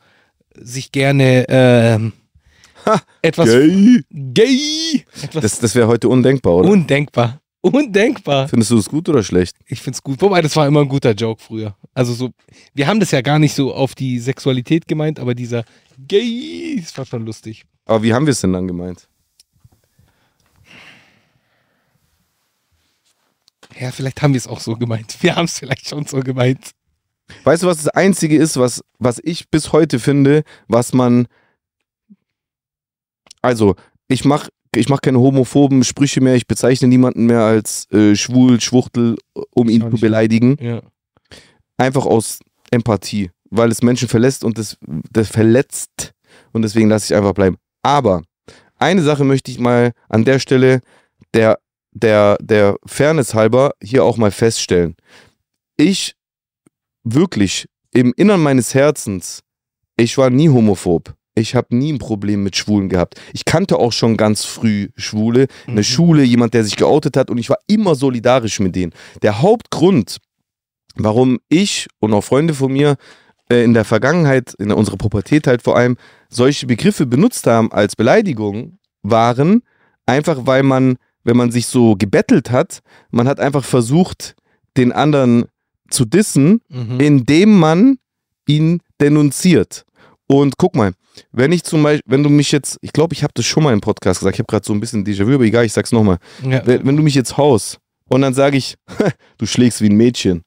[0.56, 2.14] sich gerne ähm,
[2.86, 4.04] Ha, etwas Gay.
[4.12, 6.70] gay, etwas Das, das wäre heute undenkbar, oder?
[6.70, 8.48] undenkbar, undenkbar.
[8.48, 9.56] Findest du es gut oder schlecht?
[9.66, 10.22] Ich find's gut.
[10.22, 11.76] Wobei, das war immer ein guter Joke früher.
[11.94, 12.30] Also so,
[12.74, 15.64] wir haben das ja gar nicht so auf die Sexualität gemeint, aber dieser
[15.98, 17.66] Gay, das war schon lustig.
[17.86, 19.08] Aber wie haben wir es denn dann gemeint?
[23.80, 25.18] Ja, vielleicht haben wir es auch so gemeint.
[25.22, 26.72] Wir haben es vielleicht schon so gemeint.
[27.44, 31.28] Weißt du, was das Einzige ist, was, was ich bis heute finde, was man.
[33.42, 33.76] Also,
[34.08, 38.62] ich mache ich mach keine homophoben Sprüche mehr, ich bezeichne niemanden mehr als äh, schwul,
[38.62, 39.16] Schwuchtel,
[39.52, 40.58] um ihn zu beleidigen.
[40.62, 40.82] Ja.
[41.78, 42.40] Einfach aus
[42.72, 44.78] Empathie, weil es Menschen verlässt und das,
[45.12, 46.14] das verletzt
[46.52, 47.58] und deswegen lasse ich einfach bleiben.
[47.82, 48.24] Aber
[48.78, 50.82] eine Sache möchte ich mal an der Stelle
[51.34, 51.60] der,
[51.92, 54.96] der, der Fairness halber hier auch mal feststellen.
[55.78, 56.16] Ich
[57.04, 59.42] wirklich im Innern meines Herzens,
[59.98, 61.14] ich war nie homophob.
[61.40, 63.20] Ich habe nie ein Problem mit Schwulen gehabt.
[63.34, 65.84] Ich kannte auch schon ganz früh Schwule, in der Mhm.
[65.84, 68.94] Schule, jemand, der sich geoutet hat und ich war immer solidarisch mit denen.
[69.22, 70.18] Der Hauptgrund,
[70.96, 72.96] warum ich und auch Freunde von mir
[73.52, 75.98] äh, in der Vergangenheit, in unserer Pubertät halt vor allem,
[76.30, 79.64] solche Begriffe benutzt haben als Beleidigung, waren
[80.06, 82.80] einfach, weil man, wenn man sich so gebettelt hat,
[83.12, 84.36] man hat einfach versucht,
[84.78, 85.46] den anderen
[85.90, 87.00] zu dissen, Mhm.
[87.00, 87.98] indem man
[88.48, 89.86] ihn denunziert.
[90.28, 90.92] Und guck mal,
[91.32, 93.74] wenn ich zum Beispiel, wenn du mich jetzt, ich glaube, ich habe das schon mal
[93.74, 96.18] im Podcast gesagt, ich habe gerade so ein bisschen Déjà-vu, aber egal, ich sag's nochmal.
[96.44, 96.66] ja.
[96.66, 97.78] Wenn, wenn du mich jetzt haust
[98.10, 98.76] und dann sage ich,
[99.38, 100.44] du schlägst wie ein Mädchen,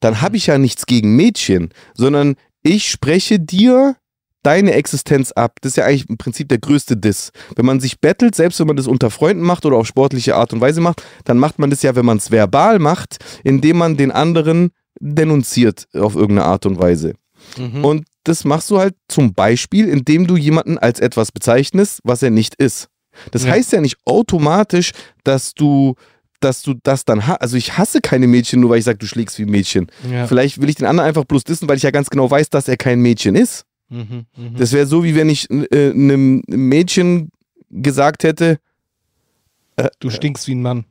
[0.00, 3.96] dann habe ich ja nichts gegen Mädchen, sondern ich spreche dir
[4.42, 5.56] deine Existenz ab.
[5.60, 7.32] Das ist ja eigentlich im Prinzip der größte Diss.
[7.56, 10.52] Wenn man sich bettelt, selbst wenn man das unter Freunden macht oder auf sportliche Art
[10.52, 13.96] und Weise macht, dann macht man das ja, wenn man es verbal macht, indem man
[13.96, 14.70] den anderen
[15.00, 17.14] denunziert auf irgendeine Art und Weise.
[17.56, 17.84] Mhm.
[17.84, 22.30] Und das machst du halt zum Beispiel, indem du jemanden als etwas bezeichnest, was er
[22.30, 22.88] nicht ist.
[23.32, 23.52] Das Ja.
[23.52, 24.92] heißt ja nicht automatisch,
[25.24, 25.94] dass du,
[26.40, 27.40] dass du das dann hast.
[27.40, 29.88] Also ich hasse keine Mädchen, nur weil ich sage, du schlägst wie ein Mädchen.
[30.08, 30.26] ja.
[30.26, 32.68] Vielleicht will ich den anderen einfach bloß dissen, weil ich ja ganz genau weiß, dass
[32.68, 33.64] er kein Mädchen ist.
[33.88, 34.26] Mhm.
[34.36, 34.56] Mhm.
[34.56, 37.30] Das wäre so, wie wenn ich äh, einem Mädchen
[37.70, 38.58] gesagt hätte,
[40.00, 40.84] Du stinkst wie ein Mann.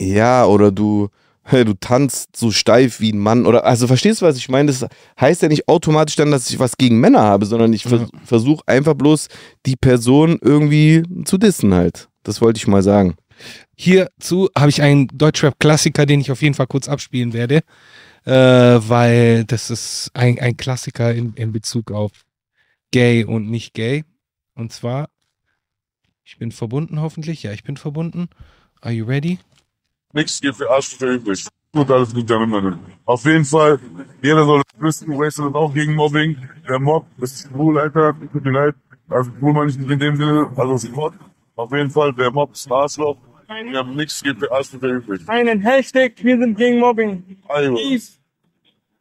[0.00, 1.08] Ja, oder du,
[1.50, 3.46] du tanzt so steif wie ein Mann.
[3.46, 4.70] Oder also verstehst du, was ich meine?
[4.72, 4.86] Das
[5.20, 8.20] heißt ja nicht automatisch dann, dass ich was gegen Männer habe, sondern ich vers Ja.
[8.24, 9.28] versuche einfach bloß
[9.66, 12.08] die Person irgendwie zu dissen halt.
[12.22, 13.16] Das wollte ich mal sagen.
[13.76, 17.62] Hierzu habe ich einen Deutschrap-Klassiker, den ich auf jeden Fall kurz abspielen werde,
[18.24, 22.10] äh, weil das ist ein, ein Klassiker in, in Bezug auf
[22.90, 24.04] gay und nicht gay.
[24.54, 25.08] Und zwar,
[26.24, 27.42] ich bin verbunden hoffentlich.
[27.44, 28.28] Ja, ich bin verbunden.
[28.80, 29.38] Are you ready?
[30.18, 31.46] Nichts geht für Arsch für übrig.
[31.72, 32.76] Gut, alles liegt darin.
[33.04, 33.78] Auf jeden Fall,
[34.20, 36.36] jeder soll wissen, Wastel ist auch gegen Mobbing.
[36.68, 38.16] Der Mob ist schwul, Alter.
[38.32, 38.74] Tut mir leid.
[39.08, 41.14] Also schwul meine ich nicht in dem Sinne, also Sport.
[41.54, 43.16] Auf jeden Fall, der Mob ist ein Arschloch.
[43.46, 45.20] Wir haben nichts geht für Arsch für übrig.
[45.28, 47.38] einen Hashtag, wir sind gegen Mobbing.
[47.46, 48.18] Also, Peace.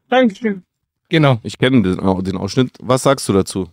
[0.10, 0.62] Dankeschön.
[1.10, 1.40] Genau.
[1.42, 2.78] Ich kenne den, den Ausschnitt.
[2.80, 3.72] Was sagst du dazu?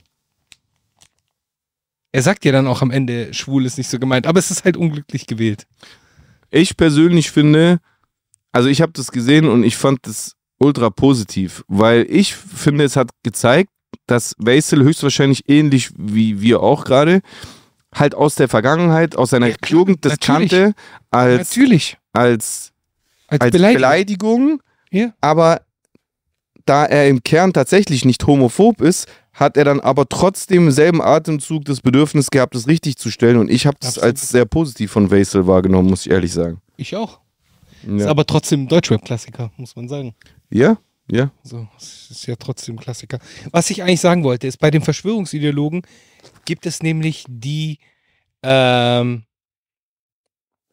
[2.10, 4.64] Er sagt ja dann auch am Ende, schwul ist nicht so gemeint, aber es ist
[4.64, 5.66] halt unglücklich gewählt.
[6.56, 7.78] Ich persönlich finde,
[8.52, 12.94] also ich habe das gesehen und ich fand das ultra positiv, weil ich finde, es
[12.94, 13.70] hat gezeigt,
[14.06, 17.22] dass Basil höchstwahrscheinlich ähnlich wie wir auch gerade
[17.92, 20.50] halt aus der Vergangenheit, aus seiner Ja, klar, Jugend das natürlich.
[20.50, 20.74] kannte
[21.10, 21.98] als, Natürlich.
[22.12, 22.72] als,
[23.26, 23.74] Als, als Beleidigung.
[23.80, 24.62] Beleidigung,
[24.92, 25.12] Ja.
[25.20, 25.62] aber
[26.66, 31.02] da er im Kern tatsächlich nicht homophob ist, hat er dann aber trotzdem im selben
[31.02, 34.04] Atemzug das Bedürfnis gehabt, das richtig zu stellen und ich habe das Absolut.
[34.04, 36.60] als sehr positiv von Basil wahrgenommen, muss ich ehrlich sagen.
[36.76, 37.20] Ich auch.
[37.82, 40.14] Ist Ja, aber trotzdem ein Deutschrap-Klassiker, muss man sagen.
[40.50, 40.78] ja,
[41.10, 41.30] ja.
[41.42, 43.18] So, es ist ja trotzdem ein Klassiker.
[43.50, 45.82] Was ich eigentlich sagen wollte, ist, bei den Verschwörungsideologen
[46.46, 47.78] gibt es nämlich die,
[48.42, 49.24] ähm,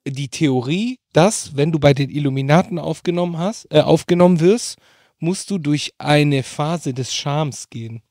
[0.08, 4.78] die Theorie, dass, wenn du bei den Illuminaten aufgenommen hast, äh, aufgenommen wirst,
[5.20, 8.02] musst du durch eine Phase des Schams gehen.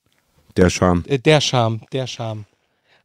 [0.56, 1.04] Der Charme.
[1.06, 2.44] Äh, der Scham, der Scham.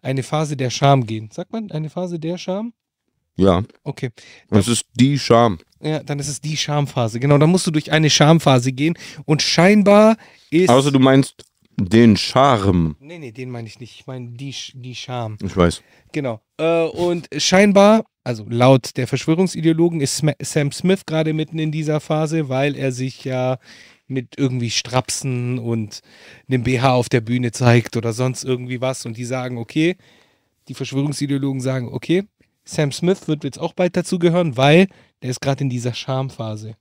[0.01, 1.29] Eine Phase der Scham gehen.
[1.31, 2.73] Sagt man eine Phase der Scham?
[3.35, 3.63] Ja.
[3.83, 4.11] Okay.
[4.49, 5.59] Das ist die Charme.
[5.81, 7.19] Ja, dann ist es die Schamphase.
[7.19, 8.97] Genau, dann musst du durch eine Schamphase gehen.
[9.25, 10.17] Und scheinbar
[10.49, 10.69] ist.
[10.69, 11.43] Außer du meinst
[11.77, 12.95] den Charme.
[12.99, 13.99] Nee, nee, den meine ich nicht.
[13.99, 15.37] Ich meine die, die Scham.
[15.43, 15.83] Ich weiß.
[16.13, 16.41] Genau.
[16.57, 22.47] Äh, und scheinbar, also laut der Verschwörungsideologen, ist Sam Smith gerade mitten in dieser Phase,
[22.47, 23.57] weil er sich ja
[24.07, 26.01] mit irgendwie Strapsen und
[26.47, 29.05] einem BH auf der Bühne zeigt oder sonst irgendwie was.
[29.05, 29.97] Und die sagen, okay,
[30.67, 32.23] die Verschwörungsideologen sagen, okay,
[32.63, 34.87] Sam Smith wird jetzt auch bald dazugehören, weil
[35.21, 36.75] der ist gerade in dieser Schamphase.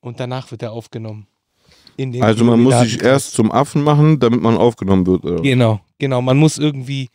[0.00, 1.26] Und danach wird er aufgenommen.
[2.20, 5.24] Also man muss sich erst zum Affen machen, damit man aufgenommen wird.
[5.24, 5.42] Oder?
[5.42, 6.20] Genau, genau.
[6.20, 7.08] Man muss irgendwie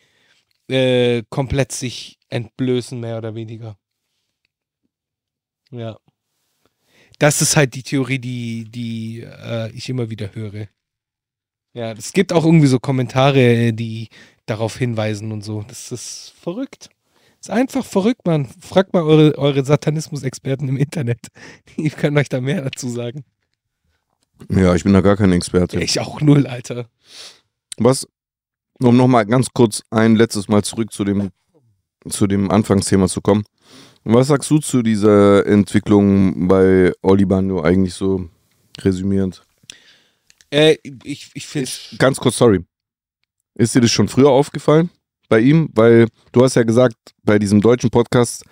[0.67, 3.78] äh, komplett sich entblößen, mehr oder weniger.
[5.70, 5.98] Ja.
[7.21, 10.69] Das ist halt die Theorie, die, die äh, ich immer wieder höre.
[11.71, 14.10] Ja, es gibt auch irgendwie so Kommentare, die
[14.47, 15.63] darauf hinweisen und so.
[15.67, 16.89] Das ist verrückt.
[17.38, 18.47] Das ist einfach verrückt, man.
[18.60, 21.27] Fragt mal eure, eure Satanismus-Experten im Internet.
[21.77, 23.23] Die können euch da mehr dazu sagen.
[24.49, 25.79] Ja, ich bin da gar kein Experte.
[25.79, 26.88] Ich auch null, Alter.
[27.77, 28.07] Was,
[28.79, 31.29] um nochmal ganz kurz ein letztes Mal zurück zu dem,
[32.10, 33.43] zu dem Anfangsthema zu kommen.
[34.04, 38.30] Was sagst du zu dieser Entwicklung bei Oli Bando eigentlich so
[38.80, 39.44] resümierend?
[40.50, 42.66] Äh, ich ich finde Ganz kurz, sorry.
[43.56, 44.90] Ist dir das schon früher aufgefallen
[45.30, 45.70] bei ihm?
[45.74, 48.44] Weil du hast ja gesagt, bei diesem deutschen Podcast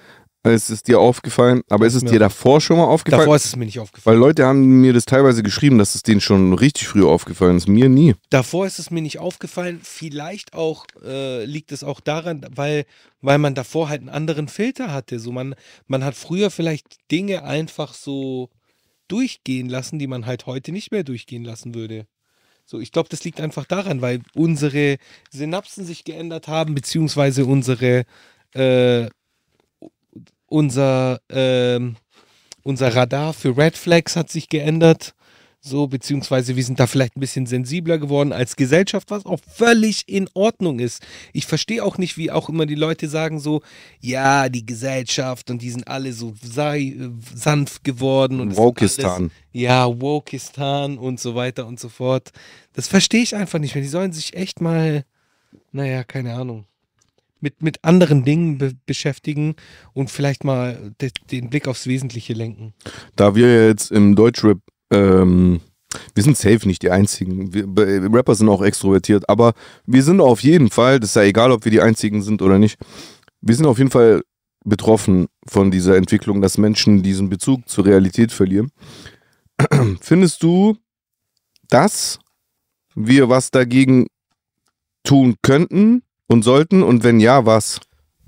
[0.43, 2.11] ist es dir aufgefallen, aber ist es Ja.
[2.11, 3.21] dir davor schon mal aufgefallen?
[3.21, 4.15] Davor ist es mir nicht aufgefallen.
[4.15, 7.67] Weil Leute haben mir das teilweise geschrieben, dass es denen schon richtig früh aufgefallen ist.
[7.67, 8.15] Mir nie.
[8.29, 9.81] Davor ist es mir nicht aufgefallen.
[9.83, 12.85] Vielleicht auch äh, liegt es auch daran, weil,
[13.21, 15.19] weil man davor halt einen anderen Filter hatte.
[15.19, 15.55] So man,
[15.87, 18.49] man hat früher vielleicht Dinge einfach so
[19.09, 22.05] durchgehen lassen, die man halt heute nicht mehr durchgehen lassen würde.
[22.65, 24.97] So, ich glaube, das liegt einfach daran, weil unsere
[25.31, 28.05] Synapsen sich geändert haben, beziehungsweise unsere
[28.53, 29.07] äh,
[30.49, 31.95] unser ähm,
[32.63, 35.13] unser Radar für Red Flags hat sich geändert.
[35.61, 40.07] So, beziehungsweise wir sind da vielleicht ein bisschen sensibler geworden als Gesellschaft, was auch völlig
[40.07, 41.05] in Ordnung ist.
[41.33, 43.61] Ich verstehe auch nicht, wie auch immer die Leute sagen so,
[43.99, 48.39] ja, die Gesellschaft und die sind alle so sei, äh, sanft geworden.
[48.39, 49.23] Und Wokistan.
[49.23, 52.29] alles- Ja, Wokistan und so weiter und so fort.
[52.71, 53.83] Das verstehe ich einfach nicht mehr.
[53.83, 55.03] Die sollen sich echt mal,
[55.73, 56.67] naja, keine Ahnung,
[57.41, 59.55] mit, mit anderen Dingen be beschäftigen
[59.93, 62.73] und vielleicht mal de den Blick aufs Wesentliche lenken.
[63.15, 64.59] Da wir jetzt im Deutschrap,
[64.91, 65.61] ähm,
[66.13, 67.53] wir sind safe nicht die Einzigen.
[67.53, 67.65] Wir,
[68.13, 69.53] Rapper sind auch extrovertiert, aber
[69.85, 72.59] wir sind auf jeden Fall, das ist ja egal, ob wir die Einzigen sind oder
[72.59, 72.77] nicht,
[73.41, 74.21] wir sind auf jeden Fall
[74.65, 78.71] betroffen von dieser Entwicklung, dass Menschen diesen Bezug zur Realität verlieren.
[80.01, 80.77] Findest du,
[81.69, 82.19] dass
[82.95, 84.07] wir was dagegen
[85.03, 86.83] tun könnten und sollten?
[86.83, 87.81] Und wenn ja, was?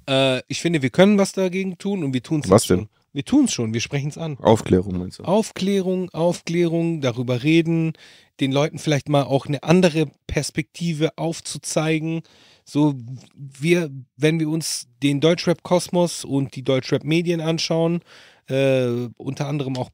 [0.10, 2.78] Äh, ich finde, wir können was dagegen tun und wir tun es Was schon.
[2.78, 2.90] denn?
[3.14, 4.38] Wir tun es schon, wir sprechen es an.
[4.40, 5.24] Aufklärung meinst du?
[5.24, 7.94] Aufklärung, Aufklärung, darüber reden,
[8.40, 12.22] den Leuten vielleicht mal auch eine andere Perspektive aufzuzeigen.
[12.64, 12.96] So,
[13.36, 18.02] wir, wenn wir uns den Deutschrap-Kosmos und die Deutschrap-Medien anschauen,
[18.48, 18.88] äh,
[19.18, 19.90] unter anderem auch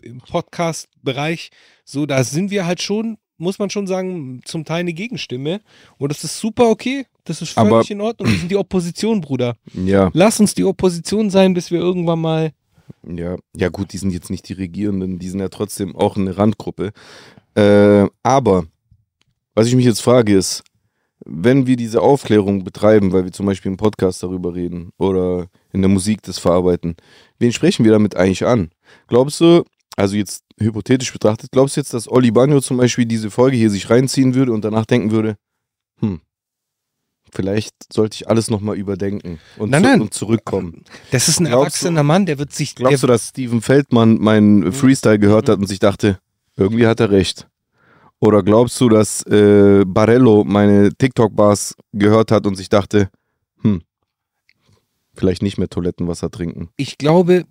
[0.00, 1.50] im Podcast-Bereich,
[1.84, 5.60] so, da sind wir halt schon, muss man schon sagen, zum Teil eine Gegenstimme.
[5.98, 7.06] Und das ist super okay.
[7.30, 8.28] Das ist völlig Aber- in Ordnung.
[8.28, 9.54] Wir sind die Opposition, Bruder.
[9.72, 12.50] Ja, Lass uns die Opposition sein, bis wir irgendwann mal.
[13.06, 13.36] ja.
[13.56, 16.90] Ja gut, die sind jetzt nicht die Regierenden, die sind ja trotzdem auch eine Randgruppe.
[17.54, 18.64] Äh, aber,
[19.54, 20.64] was ich mich jetzt frage ist,
[21.24, 25.82] wenn wir diese Aufklärung betreiben, weil wir zum Beispiel im Podcast darüber reden oder in
[25.82, 26.96] der Musik das verarbeiten,
[27.38, 28.70] wen sprechen wir damit eigentlich an?
[29.06, 29.62] Glaubst du,
[29.96, 33.70] also jetzt hypothetisch betrachtet, glaubst du jetzt, dass Oli Bagno zum Beispiel diese Folge hier
[33.70, 35.36] sich reinziehen würde und danach denken würde,
[36.00, 36.20] hm,
[37.32, 40.00] vielleicht sollte ich alles nochmal überdenken und, Nein, zu, nein.
[40.00, 40.84] und zurückkommen?
[41.10, 42.74] Das ist ein Glaubst du- erwachsener Mann, der wird sich.
[42.74, 46.18] Glaubst du, dass Steven Feldmann meinen Freestyle gehört hat und sich dachte,
[46.56, 47.48] irgendwie hat er recht?
[48.18, 53.08] Oder glaubst du, dass äh, Barello meine TikTok-Bars gehört hat und sich dachte,
[53.62, 53.80] hm,
[55.14, 56.68] vielleicht nicht mehr Toilettenwasser trinken?
[56.76, 57.46] ich glaube,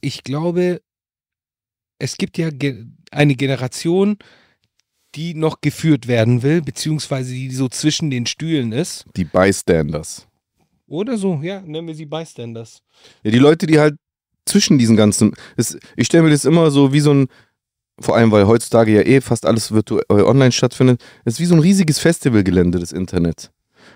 [0.00, 0.80] ich glaube,
[2.00, 2.48] es gibt ja
[3.12, 4.16] eine Generation,
[5.14, 9.04] die noch geführt werden will, beziehungsweise die so zwischen den Stühlen ist.
[9.16, 10.26] Die Bystanders.
[10.86, 12.82] Oder so, ja, nennen wir sie Bystanders.
[13.22, 13.94] Ja, die Leute, die halt
[14.46, 15.32] zwischen diesen ganzen.
[15.56, 17.26] Es, ich stelle mir das immer so wie so ein.
[18.00, 21.00] Vor allem, weil heutzutage ja eh fast alles virtuell online stattfindet.
[21.24, 23.50] Es ist wie so ein riesiges Festivalgelände, das Internet.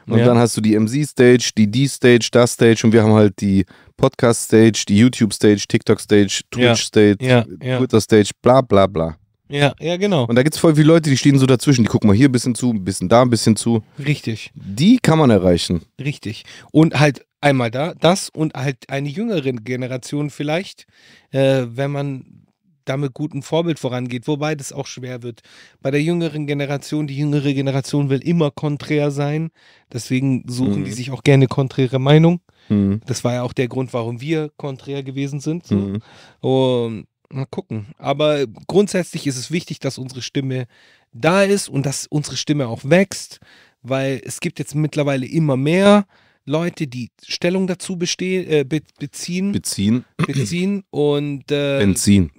[0.07, 0.27] Und Ja.
[0.27, 3.65] dann hast du die MC-Stage, die D-Stage, das Stage und wir haben halt die
[3.97, 6.43] Podcast-Stage, die YouTube-Stage, TikTok-Stage.
[6.51, 7.79] Twitch-Stage, Ja, ja.
[7.79, 9.17] Twitter-Stage, bla bla bla.
[9.49, 10.25] Ja, ja, genau.
[10.27, 11.83] Und da gibt es voll viele Leute, die stehen so dazwischen.
[11.85, 13.83] Die gucken mal hier ein bisschen zu, ein bisschen da ein bisschen zu.
[13.99, 15.83] Richtig, Die kann man erreichen.
[16.01, 16.45] richtig.
[16.73, 20.87] Und halt einmal da, das und halt eine jüngere Generation vielleicht,
[21.31, 22.43] äh, wenn man
[22.87, 25.41] da mit gutem Vorbild vorangeht, wobei das auch schwer wird.
[25.81, 29.51] Bei der jüngeren Generation, die jüngere Generation will immer konträr sein,
[29.93, 30.85] deswegen suchen Mhm.
[30.85, 32.41] die sich auch gerne konträre Meinung.
[32.69, 33.01] Mhm.
[33.07, 35.67] Das war ja auch der Grund, warum wir konträr gewesen sind.
[35.67, 35.75] So.
[35.75, 36.03] Mhm.
[36.41, 37.87] Und mal gucken.
[37.99, 40.67] Aber grundsätzlich ist es wichtig, dass unsere Stimme
[41.12, 43.41] da ist und dass unsere Stimme auch wächst,
[43.83, 46.07] weil es gibt jetzt mittlerweile immer mehr
[46.45, 50.05] Leute, die Stellung dazu bestehen, äh, be beziehen, Beziehen.
[50.17, 52.31] beziehen und äh, Benzin.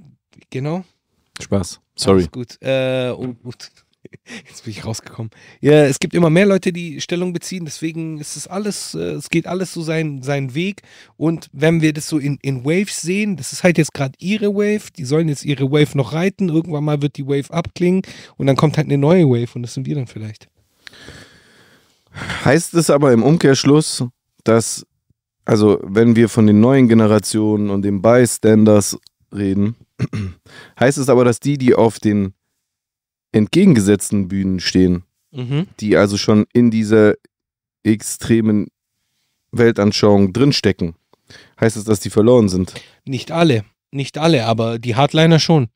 [0.49, 0.85] genau.
[1.41, 1.81] Spaß.
[1.95, 2.19] Sorry.
[2.19, 2.57] Alles gut.
[2.61, 3.71] Äh, und, und
[4.47, 5.31] jetzt bin ich rausgekommen.
[5.61, 9.29] Ja, es gibt immer mehr Leute, die Stellung beziehen, deswegen ist es alles, äh, es
[9.29, 10.81] geht alles so seinen, seinen Weg.
[11.15, 14.53] Und wenn wir das so in, in Waves sehen, das ist halt jetzt gerade ihre
[14.53, 18.01] Wave, die sollen jetzt ihre Wave noch reiten, irgendwann mal wird die Wave abklingen
[18.37, 20.47] und dann kommt halt eine neue Wave und das sind wir dann vielleicht.
[22.45, 24.03] Heißt es aber im Umkehrschluss,
[24.43, 24.85] dass,
[25.45, 28.97] also wenn wir von den neuen Generationen und den Bystanders
[29.33, 29.75] reden,
[30.79, 32.33] heißt es aber, dass die, die auf den
[33.31, 35.67] entgegengesetzten Bühnen stehen, Mhm.
[35.79, 37.13] die also schon in dieser
[37.83, 38.67] extremen
[39.51, 40.95] Weltanschauung drinstecken,
[41.59, 42.73] heißt es, dass die verloren sind.
[43.05, 45.67] Nicht alle, nicht alle, aber die Hardliner schon.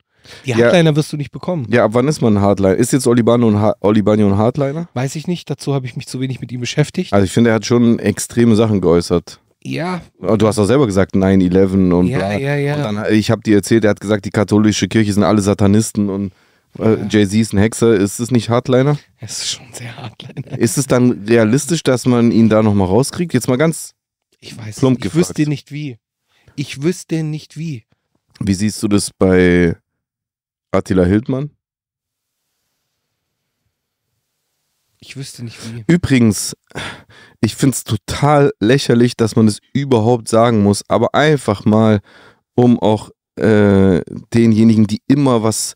[0.46, 0.56] Die Ja.
[0.58, 1.66] Hardliner wirst du nicht bekommen.
[1.70, 2.76] Ja, ab wann ist man ein Hardliner?
[2.76, 4.88] Ist jetzt Olibano ein, ha Olibano ein Hardliner?
[4.94, 7.12] Weiß ich nicht, dazu habe ich mich zu wenig mit ihm beschäftigt.
[7.12, 9.40] Also ich finde, er hat schon extreme Sachen geäußert.
[9.64, 12.36] Ja, Du hast auch selber gesagt 9-11 und ja, bla.
[12.38, 12.74] ja, ja.
[12.76, 16.08] Und dann, ich habe dir erzählt, er hat gesagt, die katholische Kirche sind alle Satanisten
[16.08, 16.32] und
[16.78, 17.94] Jay-Z ist ein Hexer.
[17.94, 18.98] Ist es nicht Hardliner?
[19.20, 20.58] Es ist schon sehr Hardliner.
[20.58, 23.34] Ist es dann realistisch, dass man ihn da nochmal rauskriegt?
[23.34, 23.92] Jetzt mal ganz,
[24.40, 24.98] Ich weiß Plump.
[24.98, 25.28] Ich gefragt.
[25.28, 25.98] wüsste nicht wie.
[26.56, 27.84] Ich wüsste nicht wie.
[28.40, 29.76] wie siehst du das bei
[30.70, 31.50] Attila Hildmann?
[34.98, 35.84] Ich wüsste nicht wie.
[35.88, 36.56] Übrigens,
[37.40, 42.00] ich finde es total lächerlich, dass man es überhaupt sagen muss, aber einfach mal,
[42.54, 44.00] um auch äh,
[44.32, 45.74] denjenigen, die immer was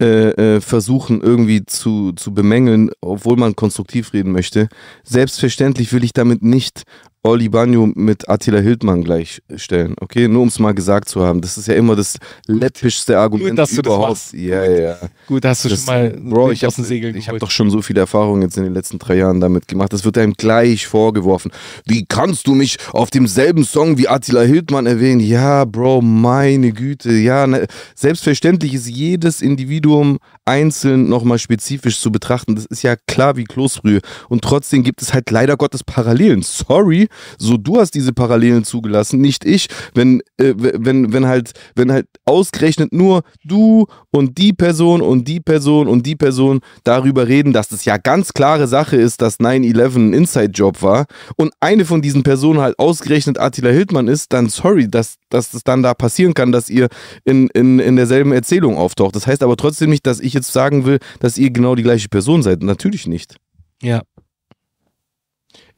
[0.00, 4.68] äh, äh, versuchen irgendwie zu, zu bemängeln, obwohl man konstruktiv reden möchte.
[5.04, 6.82] Selbstverständlich will ich damit nicht
[7.26, 10.28] Oli Banyo mit Attila Hildmann gleichstellen, okay?
[10.28, 11.40] Nur um es mal gesagt zu haben.
[11.40, 12.16] Das ist ja immer das
[12.46, 14.08] läppischste Argument dass du das überhaupt.
[14.10, 14.32] machst.
[14.34, 14.96] ja, ja.
[15.26, 17.42] Gut, hast du Das- schon mal Bro, ich aus den habe Segeln ich hab geholt.
[17.42, 19.92] doch schon so viele Erfahrungen jetzt in den letzten drei Jahren damit gemacht.
[19.92, 21.50] Das wird einem gleich vorgeworfen.
[21.84, 25.20] Wie kannst du mich auf demselben Song wie Attila Hildmann erwähnen?
[25.20, 27.12] Ja, Bro, meine Güte.
[27.12, 32.54] Ja, ne, selbstverständlich ist jedes Individuum einzeln nochmal spezifisch zu betrachten.
[32.54, 34.00] Das ist ja klar wie Kloßbrühe.
[34.28, 36.42] Und trotzdem gibt es halt leider Gottes Parallelen.
[36.42, 37.08] Sorry,
[37.38, 39.68] So, du hast diese Parallelen zugelassen, nicht ich.
[39.94, 45.40] Wenn, äh, wenn, wenn halt, wenn halt ausgerechnet nur du und die Person und die
[45.40, 49.96] Person und die Person darüber reden, dass das ja ganz klare Sache ist, dass 9-11
[49.96, 51.06] ein Inside-Job war
[51.36, 55.62] und eine von diesen Personen halt ausgerechnet Attila Hildmann ist, dann sorry, dass, dass das
[55.64, 56.88] dann da passieren kann, dass ihr
[57.24, 59.16] in, in, in derselben Erzählung auftaucht.
[59.16, 62.08] Das heißt aber trotzdem nicht, dass ich jetzt sagen will, dass ihr genau die gleiche
[62.08, 62.62] Person seid.
[62.62, 63.36] Natürlich nicht.
[63.82, 64.02] Ja.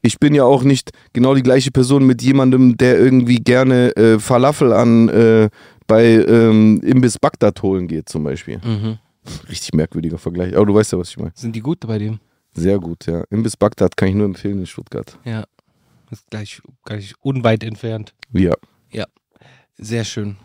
[0.03, 4.19] Ich bin ja auch nicht genau die gleiche Person mit jemandem, der irgendwie gerne äh,
[4.19, 5.49] Falafel an äh,
[5.87, 8.61] bei ähm, Imbiss Bagdad holen geht, zum Beispiel.
[8.65, 8.99] Mhm.
[9.49, 10.57] Richtig merkwürdiger Vergleich.
[10.57, 11.33] Aber du weißt ja, was ich meine.
[11.35, 12.21] Sind die gut bei dem?
[12.55, 13.25] Sehr gut, ja.
[13.31, 15.19] Imbiss Bagdad kann ich nur empfehlen in Stuttgart.
[15.25, 15.45] Ja.
[16.11, 18.15] Ist gleich, gleich unweit entfernt.
[18.33, 18.55] Ja.
[19.81, 20.37] Sehr schön.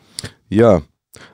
[0.48, 0.84] Ja.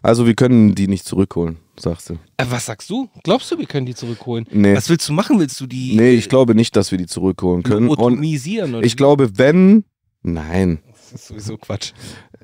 [0.02, 2.14] Also wir können die nicht zurückholen, sagst du.
[2.38, 3.10] Äh, was sagst du?
[3.24, 4.46] Glaubst du, wir können die zurückholen?
[4.52, 4.76] Nee.
[4.76, 5.40] Was willst du machen?
[5.40, 7.88] Willst du die Nee, ich glaube nicht, dass wir die zurückholen können.
[7.88, 8.76] Lobotomisieren?
[8.76, 8.98] oder ich wie?
[8.98, 9.86] glaube, wenn.
[10.22, 10.80] Nein.
[11.12, 11.94] Das ist sowieso Quatsch.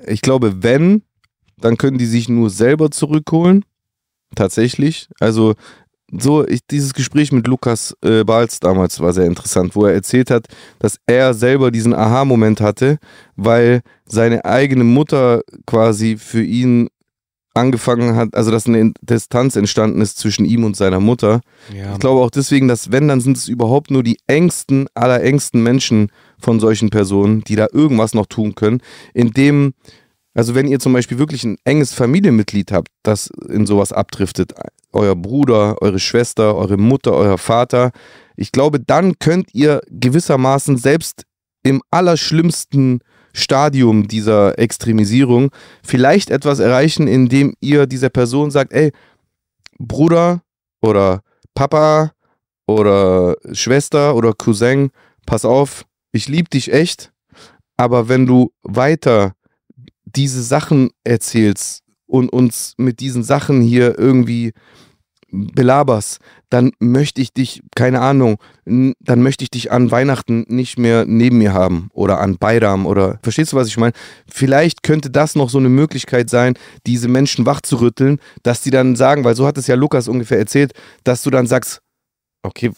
[0.06, 1.02] Ich glaube, wenn,
[1.58, 3.64] dann können die sich nur selber zurückholen.
[4.34, 5.08] Tatsächlich.
[5.20, 5.54] Also,
[6.12, 10.30] so, ich, dieses Gespräch mit Lukas äh, Balz damals war sehr interessant, wo er erzählt
[10.30, 10.46] hat,
[10.78, 12.98] dass er selber diesen Aha-Moment hatte,
[13.36, 16.88] weil seine eigene Mutter quasi für ihn
[17.56, 21.40] angefangen hat, also dass eine Distanz entstanden ist zwischen ihm und seiner Mutter.
[21.74, 21.94] Ja.
[21.94, 26.10] Ich glaube auch deswegen, dass wenn, dann sind es überhaupt nur die engsten, allerengsten Menschen
[26.38, 28.80] von solchen Personen, die da irgendwas noch tun können,
[29.14, 29.74] indem,
[30.34, 34.52] also wenn ihr zum Beispiel wirklich ein enges Familienmitglied habt, das in sowas abdriftet,
[34.92, 37.90] euer Bruder, eure Schwester, eure Mutter, euer Vater,
[38.36, 41.24] ich glaube, dann könnt ihr gewissermaßen selbst
[41.62, 43.00] im allerschlimmsten
[43.36, 45.50] Stadium dieser Extremisierung
[45.82, 48.92] vielleicht etwas erreichen, indem ihr dieser Person sagt, ey,
[49.78, 50.42] Bruder
[50.80, 51.20] oder
[51.54, 52.12] Papa
[52.66, 54.90] oder Schwester oder Cousin,
[55.26, 57.12] pass auf, ich liebe dich echt,
[57.76, 59.34] aber wenn du weiter
[60.04, 64.52] diese Sachen erzählst und uns mit diesen Sachen hier irgendwie
[65.36, 66.18] belaberst,
[66.48, 71.38] dann möchte ich dich, keine Ahnung, dann möchte ich dich an Weihnachten nicht mehr neben
[71.38, 73.92] mir haben oder an Bayram oder, verstehst du, was ich meine?
[74.28, 76.54] Vielleicht könnte das noch so eine Möglichkeit sein,
[76.86, 80.72] diese Menschen wachzurütteln, dass die dann sagen, weil so hat es ja Lukas ungefähr erzählt,
[81.04, 81.80] dass du dann sagst,
[82.42, 82.70] okay,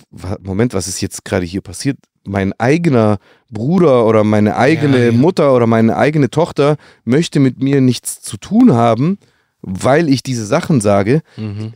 [0.42, 1.98] Moment, was ist jetzt gerade hier passiert?
[2.24, 3.18] Mein eigener
[3.50, 5.12] Bruder oder meine eigene Ja, ja.
[5.12, 9.18] Mutter oder meine eigene Tochter möchte mit mir nichts zu tun haben,
[9.62, 11.20] weil ich diese Sachen sage.
[11.36, 11.72] Mhm.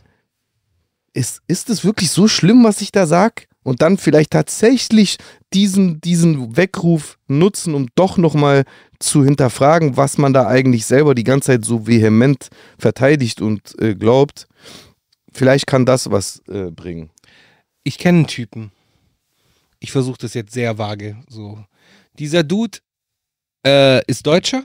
[1.13, 3.47] Ist, ist es wirklich so schlimm, was ich da sag?
[3.63, 5.17] Und dann vielleicht tatsächlich
[5.53, 8.65] diesen, diesen Weckruf nutzen, um doch nochmal
[8.99, 13.95] zu hinterfragen, was man da eigentlich selber die ganze Zeit so vehement verteidigt und äh,
[13.95, 14.47] glaubt.
[15.31, 17.09] Vielleicht kann das was äh, bringen.
[17.83, 18.71] Ich kenne einen Typen.
[19.79, 21.17] Ich versuche das jetzt sehr vage.
[21.29, 21.63] So.
[22.19, 22.79] Dieser Dude
[23.65, 24.63] äh, ist Deutscher,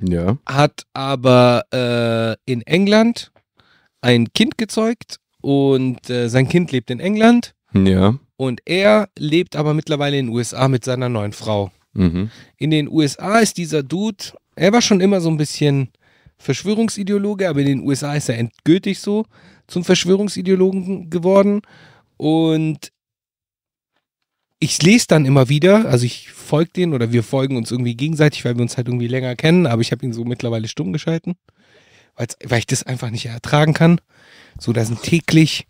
[0.00, 0.36] Ja.
[0.46, 3.32] hat aber äh, in England
[4.00, 8.18] ein Kind gezeugt und äh, sein Kind lebt in England Ja.
[8.36, 11.70] und er lebt aber mittlerweile in den USA mit seiner neuen Frau.
[11.92, 12.30] Mhm.
[12.56, 14.24] In den USA ist dieser Dude,
[14.56, 15.90] er war schon immer so ein bisschen
[16.38, 19.26] Verschwörungsideologe, aber in den USA ist er endgültig so
[19.66, 21.60] zum Verschwörungsideologen geworden.
[22.16, 22.90] Und
[24.60, 28.44] ich lese dann immer wieder, also ich folge den oder wir folgen uns irgendwie gegenseitig,
[28.46, 31.34] weil wir uns halt irgendwie länger kennen, aber ich habe ihn so mittlerweile stumm geschalten,
[32.16, 34.00] weil ich das einfach nicht ertragen kann.
[34.58, 35.66] So, da sind täglich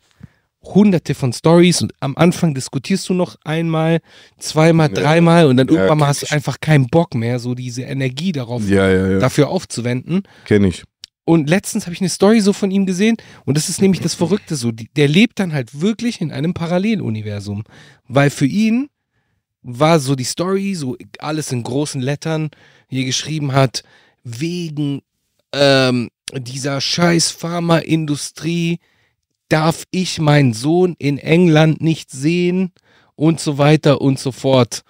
[0.62, 4.00] hunderte von Stories und am Anfang diskutierst du noch einmal,
[4.38, 4.94] zweimal, Ja.
[4.94, 8.32] dreimal und dann Ja, irgendwann mal hast du einfach keinen Bock mehr, so diese Energie
[8.32, 10.22] darauf, Ja, dafür aufzuwenden.
[10.46, 10.84] Kenne ich.
[11.26, 14.14] Und letztens habe ich eine Story so von ihm gesehen und das ist nämlich das
[14.14, 14.72] Verrückte so.
[14.72, 17.64] Der lebt dann halt wirklich in einem Paralleluniversum,
[18.08, 18.88] weil für ihn
[19.62, 22.50] war so die Story, so alles in großen Lettern
[22.88, 23.82] hier geschrieben hat,
[24.22, 25.00] wegen
[25.52, 28.78] ähm, dieser scheiß Pharmaindustrie
[29.48, 32.72] darf ich meinen Sohn in England nicht sehen
[33.14, 34.82] und so weiter und so fort.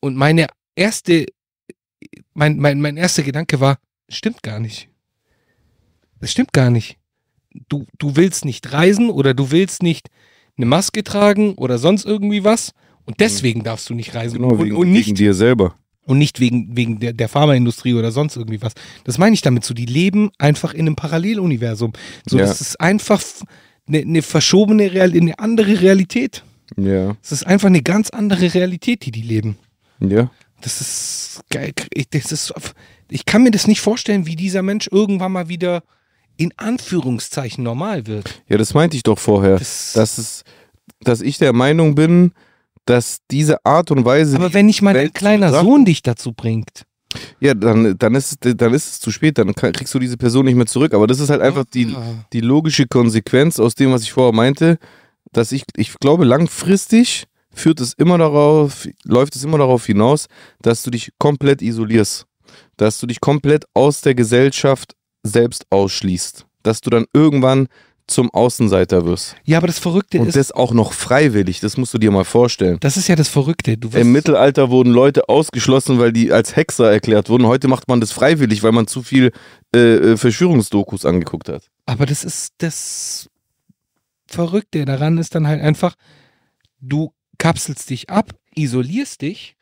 [0.00, 1.26] Und meine erste,
[2.34, 3.78] mein, mein, mein erster Gedanke war,
[4.08, 4.88] stimmt gar nicht.
[6.20, 6.98] Das stimmt gar nicht.
[7.68, 10.08] Du, du willst nicht reisen oder du willst nicht
[10.56, 12.72] eine Maske tragen oder sonst irgendwie was
[13.04, 15.76] und deswegen darfst du nicht reisen Genau, und, wegen, und wegen nicht dir selber.
[16.06, 18.72] Und nicht wegen, wegen der, der Pharmaindustrie oder sonst irgendwie was.
[19.04, 19.74] Das meine ich damit so.
[19.74, 21.92] Die leben einfach in einem Paralleluniversum.
[22.26, 22.46] So, Ja.
[22.46, 23.22] das ist einfach
[23.88, 26.42] eine, eine verschobene Real, eine andere Realität.
[26.76, 27.16] Ja.
[27.22, 29.56] Es ist einfach eine ganz andere Realität, die die leben.
[30.00, 30.30] Ja.
[30.60, 31.72] Das ist geil.
[31.92, 32.52] Ich, das ist,
[33.10, 35.82] ich kann mir das nicht vorstellen, wie dieser Mensch irgendwann mal wieder
[36.36, 38.42] in Anführungszeichen normal wird.
[38.48, 39.58] Ja, das meinte ich doch vorher.
[39.58, 40.44] Das, dass, es,
[41.00, 42.32] dass ich der Meinung bin,
[42.86, 44.36] dass diese Art und Weise.
[44.36, 46.84] Aber wenn nicht Welt zu kleiner Sohn dich dazu bringt.
[47.40, 50.44] Ja, dann, dann, ist, es- dann ist es zu spät, dann kriegst du diese Person
[50.46, 50.92] nicht mehr zurück.
[50.94, 51.94] Aber das ist halt einfach die,
[52.32, 54.78] die logische Konsequenz aus dem, was ich vorher meinte,
[55.32, 60.26] dass ich, ich glaube, langfristig führt es immer darauf, läuft es immer darauf hinaus,
[60.60, 62.26] dass du dich komplett isolierst.
[62.76, 66.46] Dass du dich komplett aus der Gesellschaft selbst ausschließt.
[66.62, 67.68] Dass du dann irgendwann
[68.06, 69.36] zum Außenseiter wirst.
[69.44, 72.24] Ja, aber das Verrückte Und ist, das auch noch freiwillig, das musst du dir mal
[72.24, 72.78] vorstellen.
[72.80, 73.76] das ist ja das Verrückte.
[73.94, 77.46] Im Mittelalter wurden Leute ausgeschlossen, weil die als Hexer erklärt wurden.
[77.46, 79.32] Heute macht man das freiwillig, weil man zu viel
[79.74, 79.78] äh,
[80.12, 81.62] äh, Verschwörungsdokus angeguckt hat.
[81.86, 83.28] aber das ist das
[84.28, 85.94] Verrückte daran ist dann halt einfach,
[86.80, 89.55] du kapselst dich ab, isolierst dich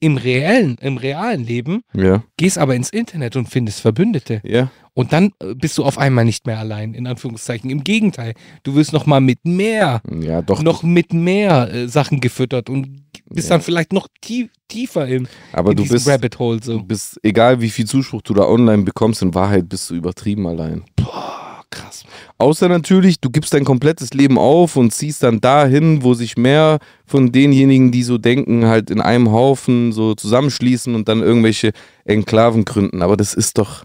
[0.00, 2.24] im reellen, im realen Leben, Ja.
[2.38, 4.40] gehst aber ins Internet und findest Verbündete.
[4.44, 4.70] Ja.
[4.94, 7.70] Und dann äh, bist du auf einmal nicht mehr allein, in Anführungszeichen.
[7.70, 10.62] Im Gegenteil, du wirst noch mal mit mehr, Ja, doch.
[10.62, 13.56] noch mit mehr äh, Sachen gefüttert und bist Ja.
[13.56, 16.80] dann vielleicht noch tief, tiefer im, Aber in du bist, Rabbit Hole so.
[16.82, 20.82] bist, egal wie viel Zuspruch du da online bekommst, in Wahrheit bist du übertrieben allein.
[20.96, 22.04] Boah, krass.
[22.40, 26.78] Außer natürlich, du gibst dein komplettes Leben auf und ziehst dann dahin, wo sich mehr
[27.04, 31.72] von denjenigen, die so denken, halt in einem Haufen so zusammenschließen und dann irgendwelche
[32.06, 33.02] Enklaven gründen.
[33.02, 33.84] Aber das ist doch,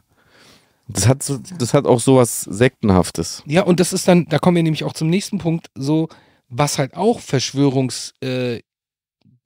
[0.88, 3.44] das hat, so, das hat auch sowas Sektenhaftes.
[3.46, 6.08] Ja, und das ist dann, da kommen wir nämlich auch zum nächsten Punkt, so,
[6.48, 8.62] was halt auch Verschwörungsglauben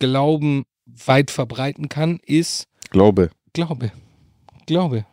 [0.03, 0.63] äh,
[1.07, 3.31] weit verbreiten kann, ist Glaube.
[3.53, 3.91] Glaube.
[4.67, 5.07] Glaube.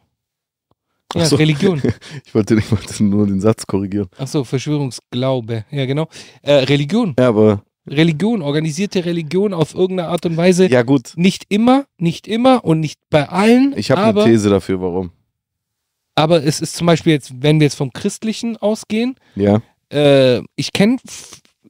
[1.15, 1.37] Ja, so.
[1.37, 1.81] Religion.
[2.27, 4.09] Ich wollte, ich wollte nur den Satz korrigieren.
[4.19, 5.65] Achso, Verschwörungsglaube.
[5.71, 6.09] Ja, genau.
[6.43, 7.15] Äh, Religion.
[7.19, 10.67] Ja, aber, Religion, organisierte Religion auf irgendeine Art und Weise.
[10.69, 11.13] ja gut.
[11.17, 13.75] Nicht immer, nicht immer und nicht bei allen.
[13.77, 15.13] Ich habe eine These dafür, warum.
[16.17, 19.63] aber es ist zum Beispiel jetzt, wenn wir jetzt vom Christlichen ausgehen, Ja.
[19.93, 20.97] äh, ich kenne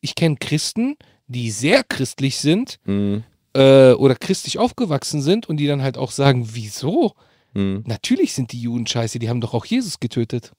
[0.01, 3.25] ich kenn Christen, die sehr christlich sind Mhm.
[3.55, 7.13] äh, oder christlich aufgewachsen sind und die dann halt auch sagen, wieso?
[7.57, 7.85] Mhm.
[7.87, 10.53] Natürlich sind die Juden scheiße, die haben doch auch Jesus getötet.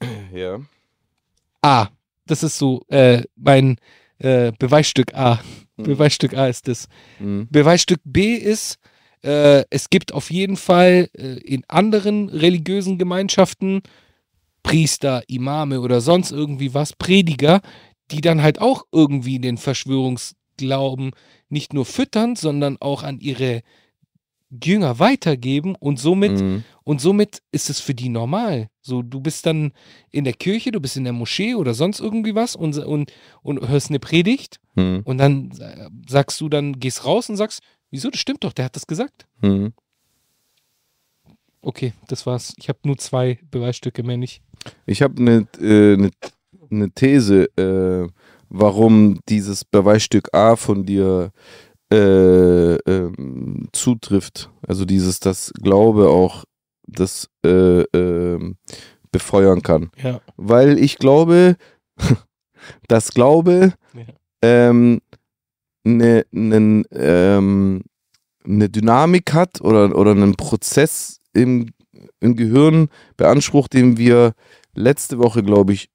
[0.32, 0.60] Ja.
[1.62, 1.88] A.
[2.26, 3.76] Das ist so äh, mein
[4.18, 5.40] äh, Beweisstück A.
[5.76, 5.84] Mhm.
[5.84, 6.88] Beweisstück A ist das.
[7.20, 7.48] Mhm.
[7.50, 8.78] Beweisstück B ist,
[9.22, 13.82] äh, es gibt auf jeden Fall äh, in anderen religiösen Gemeinschaften
[14.62, 17.60] Priester, Imame oder sonst irgendwie was, Prediger,
[18.10, 21.12] die dann halt auch irgendwie den Verschwörungsglauben
[21.48, 23.62] nicht nur füttern, sondern auch an ihre
[24.62, 26.64] Jünger weitergeben und somit Mhm.
[26.84, 28.68] und somit ist es für die normal.
[28.80, 29.72] So, du bist dann
[30.10, 33.66] in der Kirche, du bist in der Moschee oder sonst irgendwie was und, und, und
[33.68, 35.02] hörst eine Predigt Mhm.
[35.04, 35.50] und dann
[36.08, 39.26] sagst du dann, gehst raus und sagst, wieso, das stimmt doch, der hat das gesagt.
[39.40, 39.72] Mhm.
[41.62, 42.52] Okay, das war's.
[42.58, 44.42] Ich habe nur zwei Beweisstücke mehr nicht.
[44.86, 46.10] Ich habe eine äh, ne,
[46.68, 48.06] ne These, äh,
[48.50, 51.32] warum dieses Beweisstück A von dir
[51.94, 54.50] äh, ähm, zutrifft.
[54.66, 56.44] Also dieses, das Glaube auch
[56.86, 58.56] das äh, ähm,
[59.12, 59.90] befeuern kann.
[60.02, 60.20] Ja.
[60.36, 61.56] Weil ich glaube,
[62.88, 64.02] dass Glaube Ja.
[64.42, 65.00] ähm,
[65.86, 67.82] eine ne, ähm,
[68.44, 71.70] ne Dynamik hat oder, oder einen Prozess im,
[72.20, 74.34] im Gehirn beansprucht, den wir
[74.74, 75.90] letzte Woche, glaube ich,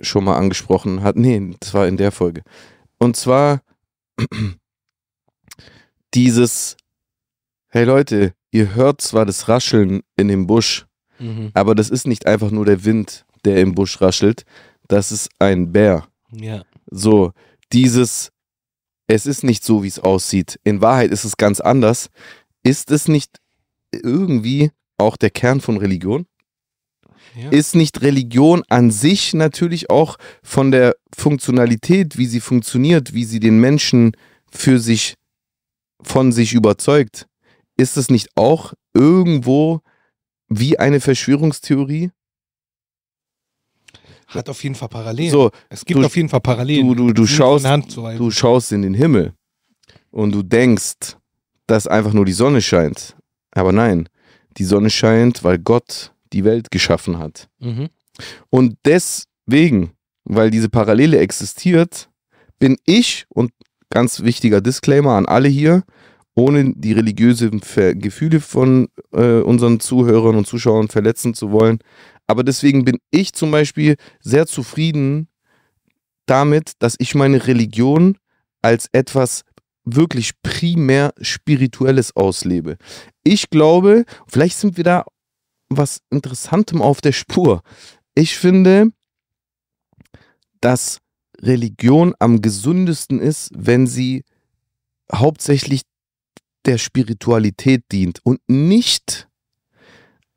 [0.00, 1.20] schon mal angesprochen hatten.
[1.20, 2.42] Nee, das war in der Folge.
[2.98, 3.60] Und zwar
[6.14, 6.76] dieses,
[7.68, 10.86] hey Leute, ihr hört zwar das Rascheln in dem Busch,
[11.18, 11.50] Mhm.
[11.54, 14.44] aber das ist nicht einfach nur der Wind, der im Busch raschelt,
[14.88, 16.06] das ist ein Bär.
[16.32, 16.62] Ja.
[16.90, 17.32] So,
[17.72, 18.30] dieses,
[19.06, 20.58] es ist nicht so, wie es aussieht.
[20.64, 22.08] In Wahrheit ist es ganz anders.
[22.62, 23.38] Ist es nicht
[23.92, 26.26] irgendwie auch der Kern von Religion?
[27.36, 27.50] ja.
[27.50, 33.40] Ist nicht Religion an sich natürlich auch von der Funktionalität, wie sie funktioniert, wie sie
[33.40, 34.16] den Menschen
[34.50, 35.14] für sich,
[36.04, 37.26] von sich überzeugt,
[37.76, 39.80] ist es nicht auch irgendwo
[40.48, 42.10] wie eine Verschwörungstheorie?
[44.26, 45.30] Hat auf jeden Fall Parallelen.
[45.30, 46.88] So, es gibt du- auf jeden Fall Parallelen.
[46.88, 49.34] du, du, du schaust, du schaust in den Himmel
[50.10, 51.16] und du denkst,
[51.66, 53.16] dass einfach nur die Sonne scheint.
[53.52, 54.08] Aber nein,
[54.56, 57.48] die Sonne scheint, weil Gott die Welt geschaffen hat.
[57.58, 57.88] Mhm.
[58.50, 59.92] Und deswegen,
[60.24, 62.08] weil diese Parallele existiert,
[62.58, 63.52] bin ich, und
[63.90, 65.84] ganz wichtiger Disclaimer an alle hier,
[66.34, 71.78] ohne die religiösen Ver Gefühle von äh, unseren Zuhörern und Zuschauern verletzen zu wollen,
[72.26, 75.28] aber deswegen bin ich zum Beispiel sehr zufrieden
[76.26, 78.16] damit, dass ich meine Religion
[78.62, 79.42] als etwas
[79.84, 82.78] wirklich primär Spirituelles auslebe.
[83.22, 85.04] Ich glaube, vielleicht sind wir da
[85.68, 87.62] was Interessantem auf der Spur.
[88.14, 88.90] Ich finde,
[90.60, 91.00] dass
[91.40, 94.24] Religion am gesündesten ist, wenn sie
[95.12, 95.82] hauptsächlich
[96.66, 99.28] der Spiritualität dient und nicht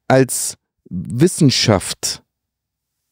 [0.07, 0.57] als
[0.89, 2.23] Wissenschaft,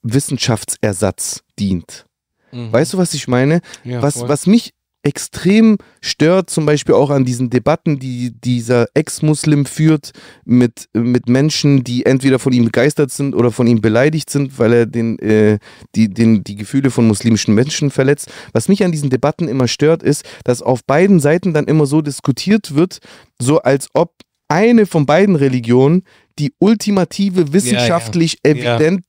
[0.01, 2.05] Wissenschaftsersatz dient.
[2.51, 2.71] Mhm.
[2.71, 3.61] Weißt du, was ich meine?
[3.83, 4.29] Ja, was, voll.
[4.29, 4.73] was mich
[5.05, 10.11] extrem stört, zum Beispiel auch an diesen Debatten, die dieser Ex-Muslim führt
[10.45, 14.73] mit, mit Menschen, die entweder von ihm begeistert sind oder von ihm beleidigt sind, weil
[14.73, 15.59] er den, äh,
[15.95, 18.31] die, den, die Gefühle von muslimischen Menschen verletzt.
[18.51, 22.01] Was mich an diesen Debatten immer stört, ist, dass auf beiden Seiten dann immer so
[22.01, 22.97] diskutiert wird,
[23.39, 24.11] so als ob
[24.47, 26.03] eine von beiden Religionen
[26.39, 28.51] die ultimative wissenschaftlich Ja.
[28.51, 29.05] evident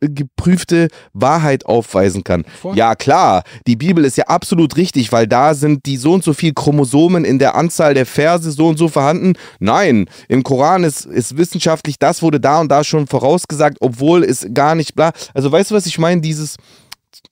[0.00, 2.44] geprüfte Wahrheit aufweisen kann.
[2.60, 2.76] Voll.
[2.76, 6.34] Ja, klar, die Bibel ist ja absolut richtig, weil da sind die so und so
[6.34, 9.34] viel Chromosomen in der Anzahl der Verse so und so vorhanden.
[9.60, 14.46] Nein, im Koran ist, ist wissenschaftlich, das wurde da und da schon vorausgesagt, obwohl es
[14.52, 15.12] gar nicht bla.
[15.32, 16.20] Also weißt du, was ich meine?
[16.20, 16.56] Dieses,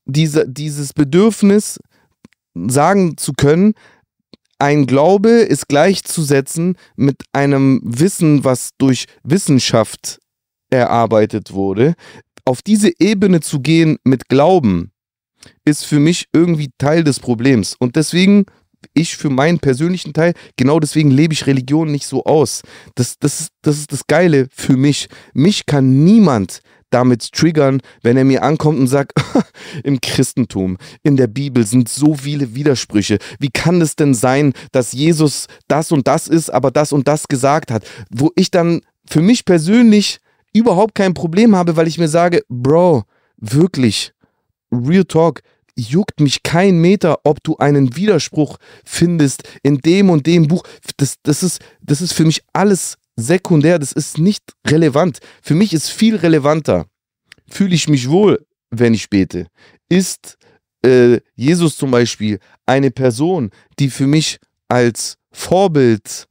[0.07, 1.79] diese, dieses Bedürfnis,
[2.55, 3.75] sagen zu können,
[4.59, 10.21] ein Glaube ist gleichzusetzen mit einem Wissen, was durch Wissenschaft
[10.71, 11.95] erarbeitet wurde.
[12.45, 14.93] Auf diese Ebene zu gehen mit Glauben,
[15.65, 17.77] ist für mich irgendwie Teil des Problems.
[17.79, 18.47] Und deswegen,
[18.95, 22.63] ich für meinen persönlichen Teil, genau deswegen lebe ich Religion nicht so aus.
[22.95, 25.09] Das, das, das ist das Geile für mich.
[25.35, 29.13] Mich kann niemand damit triggern, wenn er mir ankommt und sagt,
[29.85, 33.19] im Christentum, in der Bibel sind so viele Widersprüche.
[33.39, 37.29] Wie kann es denn sein, dass Jesus das und das ist, aber das und das
[37.29, 37.85] gesagt hat?
[38.11, 40.19] Wo ich dann für mich persönlich
[40.53, 43.05] überhaupt kein Problem habe, weil ich mir sage, Bro,
[43.37, 44.13] wirklich,
[44.71, 45.43] Real Talk,
[45.77, 50.63] juckt mich kein Meter, ob du einen Widerspruch findest in dem und dem Buch.
[50.97, 55.19] Das, das, ist, das ist für mich alles sekundär, das ist nicht relevant.
[55.43, 56.87] Für mich ist viel relevanter.
[57.49, 59.47] Fühle ich mich wohl, wenn ich bete?
[59.89, 60.39] Ist
[60.85, 64.39] äh, Jesus zum Beispiel eine Person, die für mich
[64.69, 66.29] als Vorbild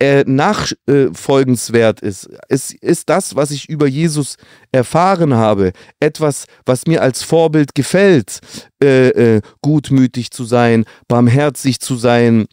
[0.00, 2.28] äh, nachfolgenswert ist?
[2.48, 2.74] ist?
[2.74, 4.36] Ist das, was ich über Jesus
[4.72, 8.40] erfahren habe, etwas, was mir als Vorbild gefällt?
[8.82, 12.46] Äh, äh, gutmütig zu sein, barmherzig zu sein,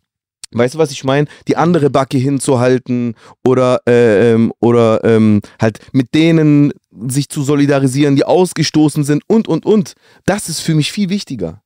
[0.56, 1.28] Weißt du, was ich meine?
[1.50, 6.72] Die andere Backe hinzuhalten oder, äh, ähm, oder ähm, halt mit denen
[7.08, 9.96] sich zu solidarisieren, die ausgestoßen sind und, und, und.
[10.26, 11.62] Das ist für mich viel wichtiger.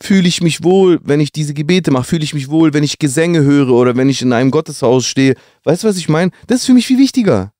[0.00, 2.04] Fühle ich mich wohl, wenn ich diese Gebete mache?
[2.04, 5.34] Fühle ich mich wohl, wenn ich Gesänge höre oder wenn ich in einem Gotteshaus stehe?
[5.64, 6.30] Weißt du, was ich meine?
[6.46, 7.52] Das ist für mich viel wichtiger.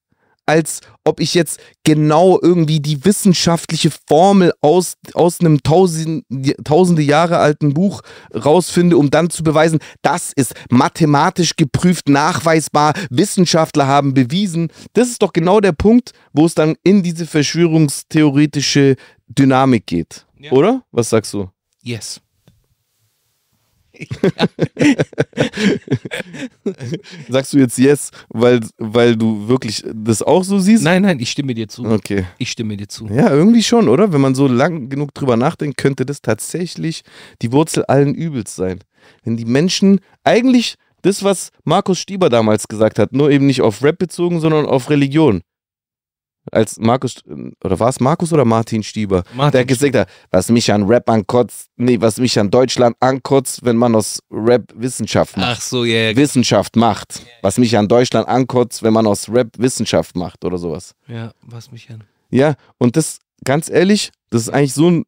[0.48, 6.24] Als ob ich jetzt genau irgendwie die wissenschaftliche Formel aus, aus einem tausend,
[6.62, 8.02] tausende Jahre alten Buch
[8.32, 14.68] rausfinde, um dann zu beweisen, das ist mathematisch geprüft, nachweisbar, Wissenschaftler haben bewiesen.
[14.92, 18.94] Das ist doch genau der Punkt, wo es dann in diese verschwörungstheoretische
[19.26, 20.26] Dynamik geht.
[20.38, 20.52] Ja.
[20.52, 20.82] Oder?
[20.92, 21.48] Was sagst du?
[21.86, 22.20] Yes.
[27.28, 30.82] Sagst du jetzt yes, weil, weil du wirklich das auch so siehst?
[30.82, 31.84] Nein, nein, ich stimme dir zu.
[31.84, 32.26] Okay.
[32.38, 33.06] Ich stimme dir zu.
[33.06, 34.12] Ja, irgendwie schon, oder?
[34.12, 37.02] Wenn man so lang genug drüber nachdenkt, könnte das tatsächlich
[37.40, 38.80] die Wurzel allen Übels sein.
[39.22, 43.80] Wenn die Menschen eigentlich das, was Markus Stieber damals gesagt hat, nur eben nicht auf
[43.84, 45.42] Rap bezogen, sondern auf Religion.
[46.52, 47.16] Als Markus,
[47.64, 49.24] oder war es Markus oder Martin Stieber?
[49.34, 53.64] Martin der gesagt hat, was mich an Rap ankotzt, nee, was mich an Deutschland ankotzt,
[53.64, 55.58] wenn man aus Rap Wissenschaft macht.
[55.58, 56.16] Ach so, ja, ja.
[56.16, 57.22] Wissenschaft macht.
[57.42, 60.94] Was mich an Deutschland ankotzt, wenn man aus Rap Wissenschaft macht oder sowas.
[61.08, 62.04] Ja, was mich an.
[62.30, 65.04] Ja, und das, ganz ehrlich, das ist eigentlich so ein,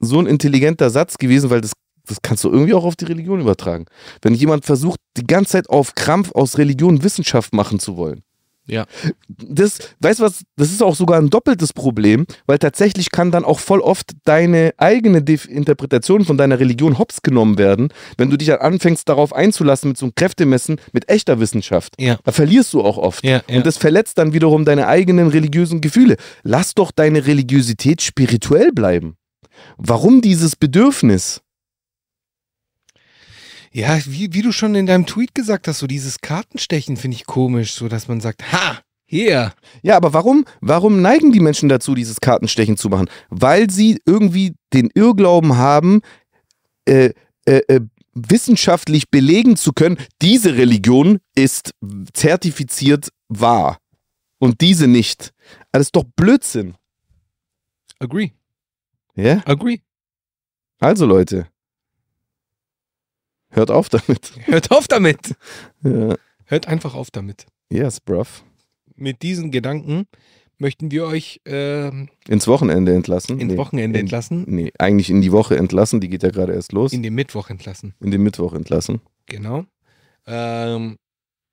[0.00, 1.72] so ein intelligenter Satz gewesen, weil das,
[2.06, 3.86] das kannst du irgendwie auch auf die Religion übertragen.
[4.22, 8.22] Wenn jemand versucht, die ganze Zeit auf Krampf aus Religion Wissenschaft machen zu wollen.
[8.66, 8.86] Ja.
[9.28, 13.44] Das, weißt du was, das ist auch sogar ein doppeltes Problem, weil tatsächlich kann dann
[13.44, 18.38] auch voll oft deine eigene Def Interpretation von deiner Religion hops genommen werden, wenn du
[18.38, 21.94] dich dann anfängst darauf einzulassen mit so einem Kräftemessen mit echter Wissenschaft.
[21.98, 22.18] Ja.
[22.24, 23.24] Da verlierst du auch oft.
[23.24, 23.56] Ja, ja.
[23.56, 26.16] Und das verletzt dann wiederum deine eigenen religiösen Gefühle.
[26.42, 29.16] Lass doch deine Religiosität spirituell bleiben.
[29.76, 31.43] Warum dieses Bedürfnis?
[33.74, 37.26] Ja, wie, wie du schon in deinem Tweet gesagt hast, so dieses Kartenstechen finde ich
[37.26, 39.52] komisch, so dass man sagt, ha, hier.
[39.82, 43.10] Ja, aber warum, warum neigen die Menschen dazu, dieses Kartenstechen zu machen?
[43.30, 46.02] Weil sie irgendwie den Irrglauben haben,
[46.86, 47.10] äh,
[47.46, 47.80] äh, äh,
[48.14, 51.72] wissenschaftlich belegen zu können, diese Religion ist
[52.12, 53.78] zertifiziert wahr
[54.38, 55.32] und diese nicht.
[55.72, 56.76] Das ist doch Blödsinn.
[57.98, 58.30] Agree,
[59.16, 59.42] Ja?
[59.46, 59.80] agree.
[60.78, 61.48] Also Leute,
[63.54, 64.32] hört auf damit.
[64.44, 65.34] Hört auf damit.
[65.82, 66.16] Ja.
[66.46, 67.46] Hört einfach auf damit.
[67.70, 68.44] Yes, bruv.
[68.96, 70.06] Mit diesen Gedanken
[70.58, 73.40] möchten wir euch ähm, Ins Wochenende entlassen.
[73.40, 76.00] ins Wochenende in, entlassen, Nee, eigentlich in die Woche entlassen.
[76.00, 76.92] Die geht ja gerade erst los.
[76.92, 77.94] in In, den Mittwoch entlassen.
[78.00, 79.00] den Mittwoch entlassen.
[79.26, 79.64] Genau.
[80.26, 80.96] Ähm,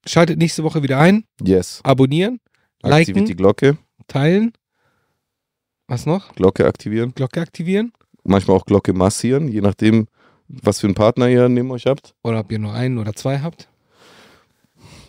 [0.06, 1.80] schaltet nächste Woche wieder ein, Yes.
[1.84, 2.40] abonnieren,
[2.84, 3.78] Aktiviert liken, die Glocke.
[4.08, 4.52] teilen.
[5.88, 6.34] Was noch?
[6.36, 7.14] Glocke aktivieren.
[7.16, 7.92] Glocke aktivieren.
[8.24, 10.08] Manchmal auch Glocke massieren, je nachdem,
[10.64, 12.14] was für einen Partner ihr neben euch habt.
[12.24, 13.68] Oder ob ihr nur einen oder zwei habt.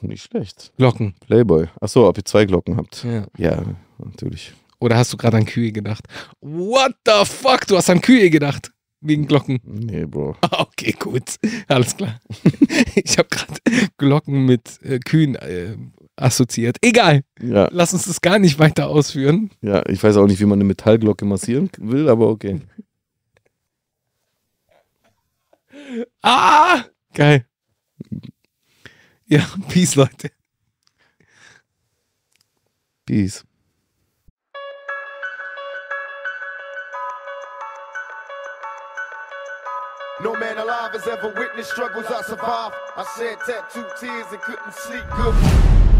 [0.00, 0.72] Nicht schlecht.
[0.78, 1.14] Glocken.
[1.26, 1.66] Playboy.
[1.80, 3.04] Achso, ob ihr zwei Glocken habt.
[3.04, 3.26] Ja.
[3.38, 3.62] Ja,
[3.98, 4.52] natürlich.
[4.80, 6.06] Oder hast du gerade an Kühe gedacht?
[6.40, 7.66] What the fuck?
[7.68, 8.72] Du hast an Kühe gedacht.
[9.00, 9.60] Wegen Glocken.
[9.64, 10.36] Nee, Bro.
[10.42, 11.36] Ah, Okay, gut.
[11.68, 12.18] Alles klar.
[12.94, 13.60] Ich habe gerade
[13.96, 15.76] Glocken mit äh, Kühen äh,
[16.16, 16.76] assoziiert.
[16.82, 17.22] Egal.
[17.40, 19.50] Ja, Lass uns das gar nicht weiter ausführen.
[19.60, 22.60] ja, ich weiß auch nicht, wie man eine Metallglocke massieren will, aber okay.
[26.22, 26.86] Ah!
[27.14, 27.44] Geil.
[29.26, 30.30] Ja, Peace, Leute.
[33.06, 33.42] Peace.
[40.22, 42.74] No man alive has ever witnessed struggles I survived.
[42.94, 45.91] I shed tattooed tears and couldn't sleep good.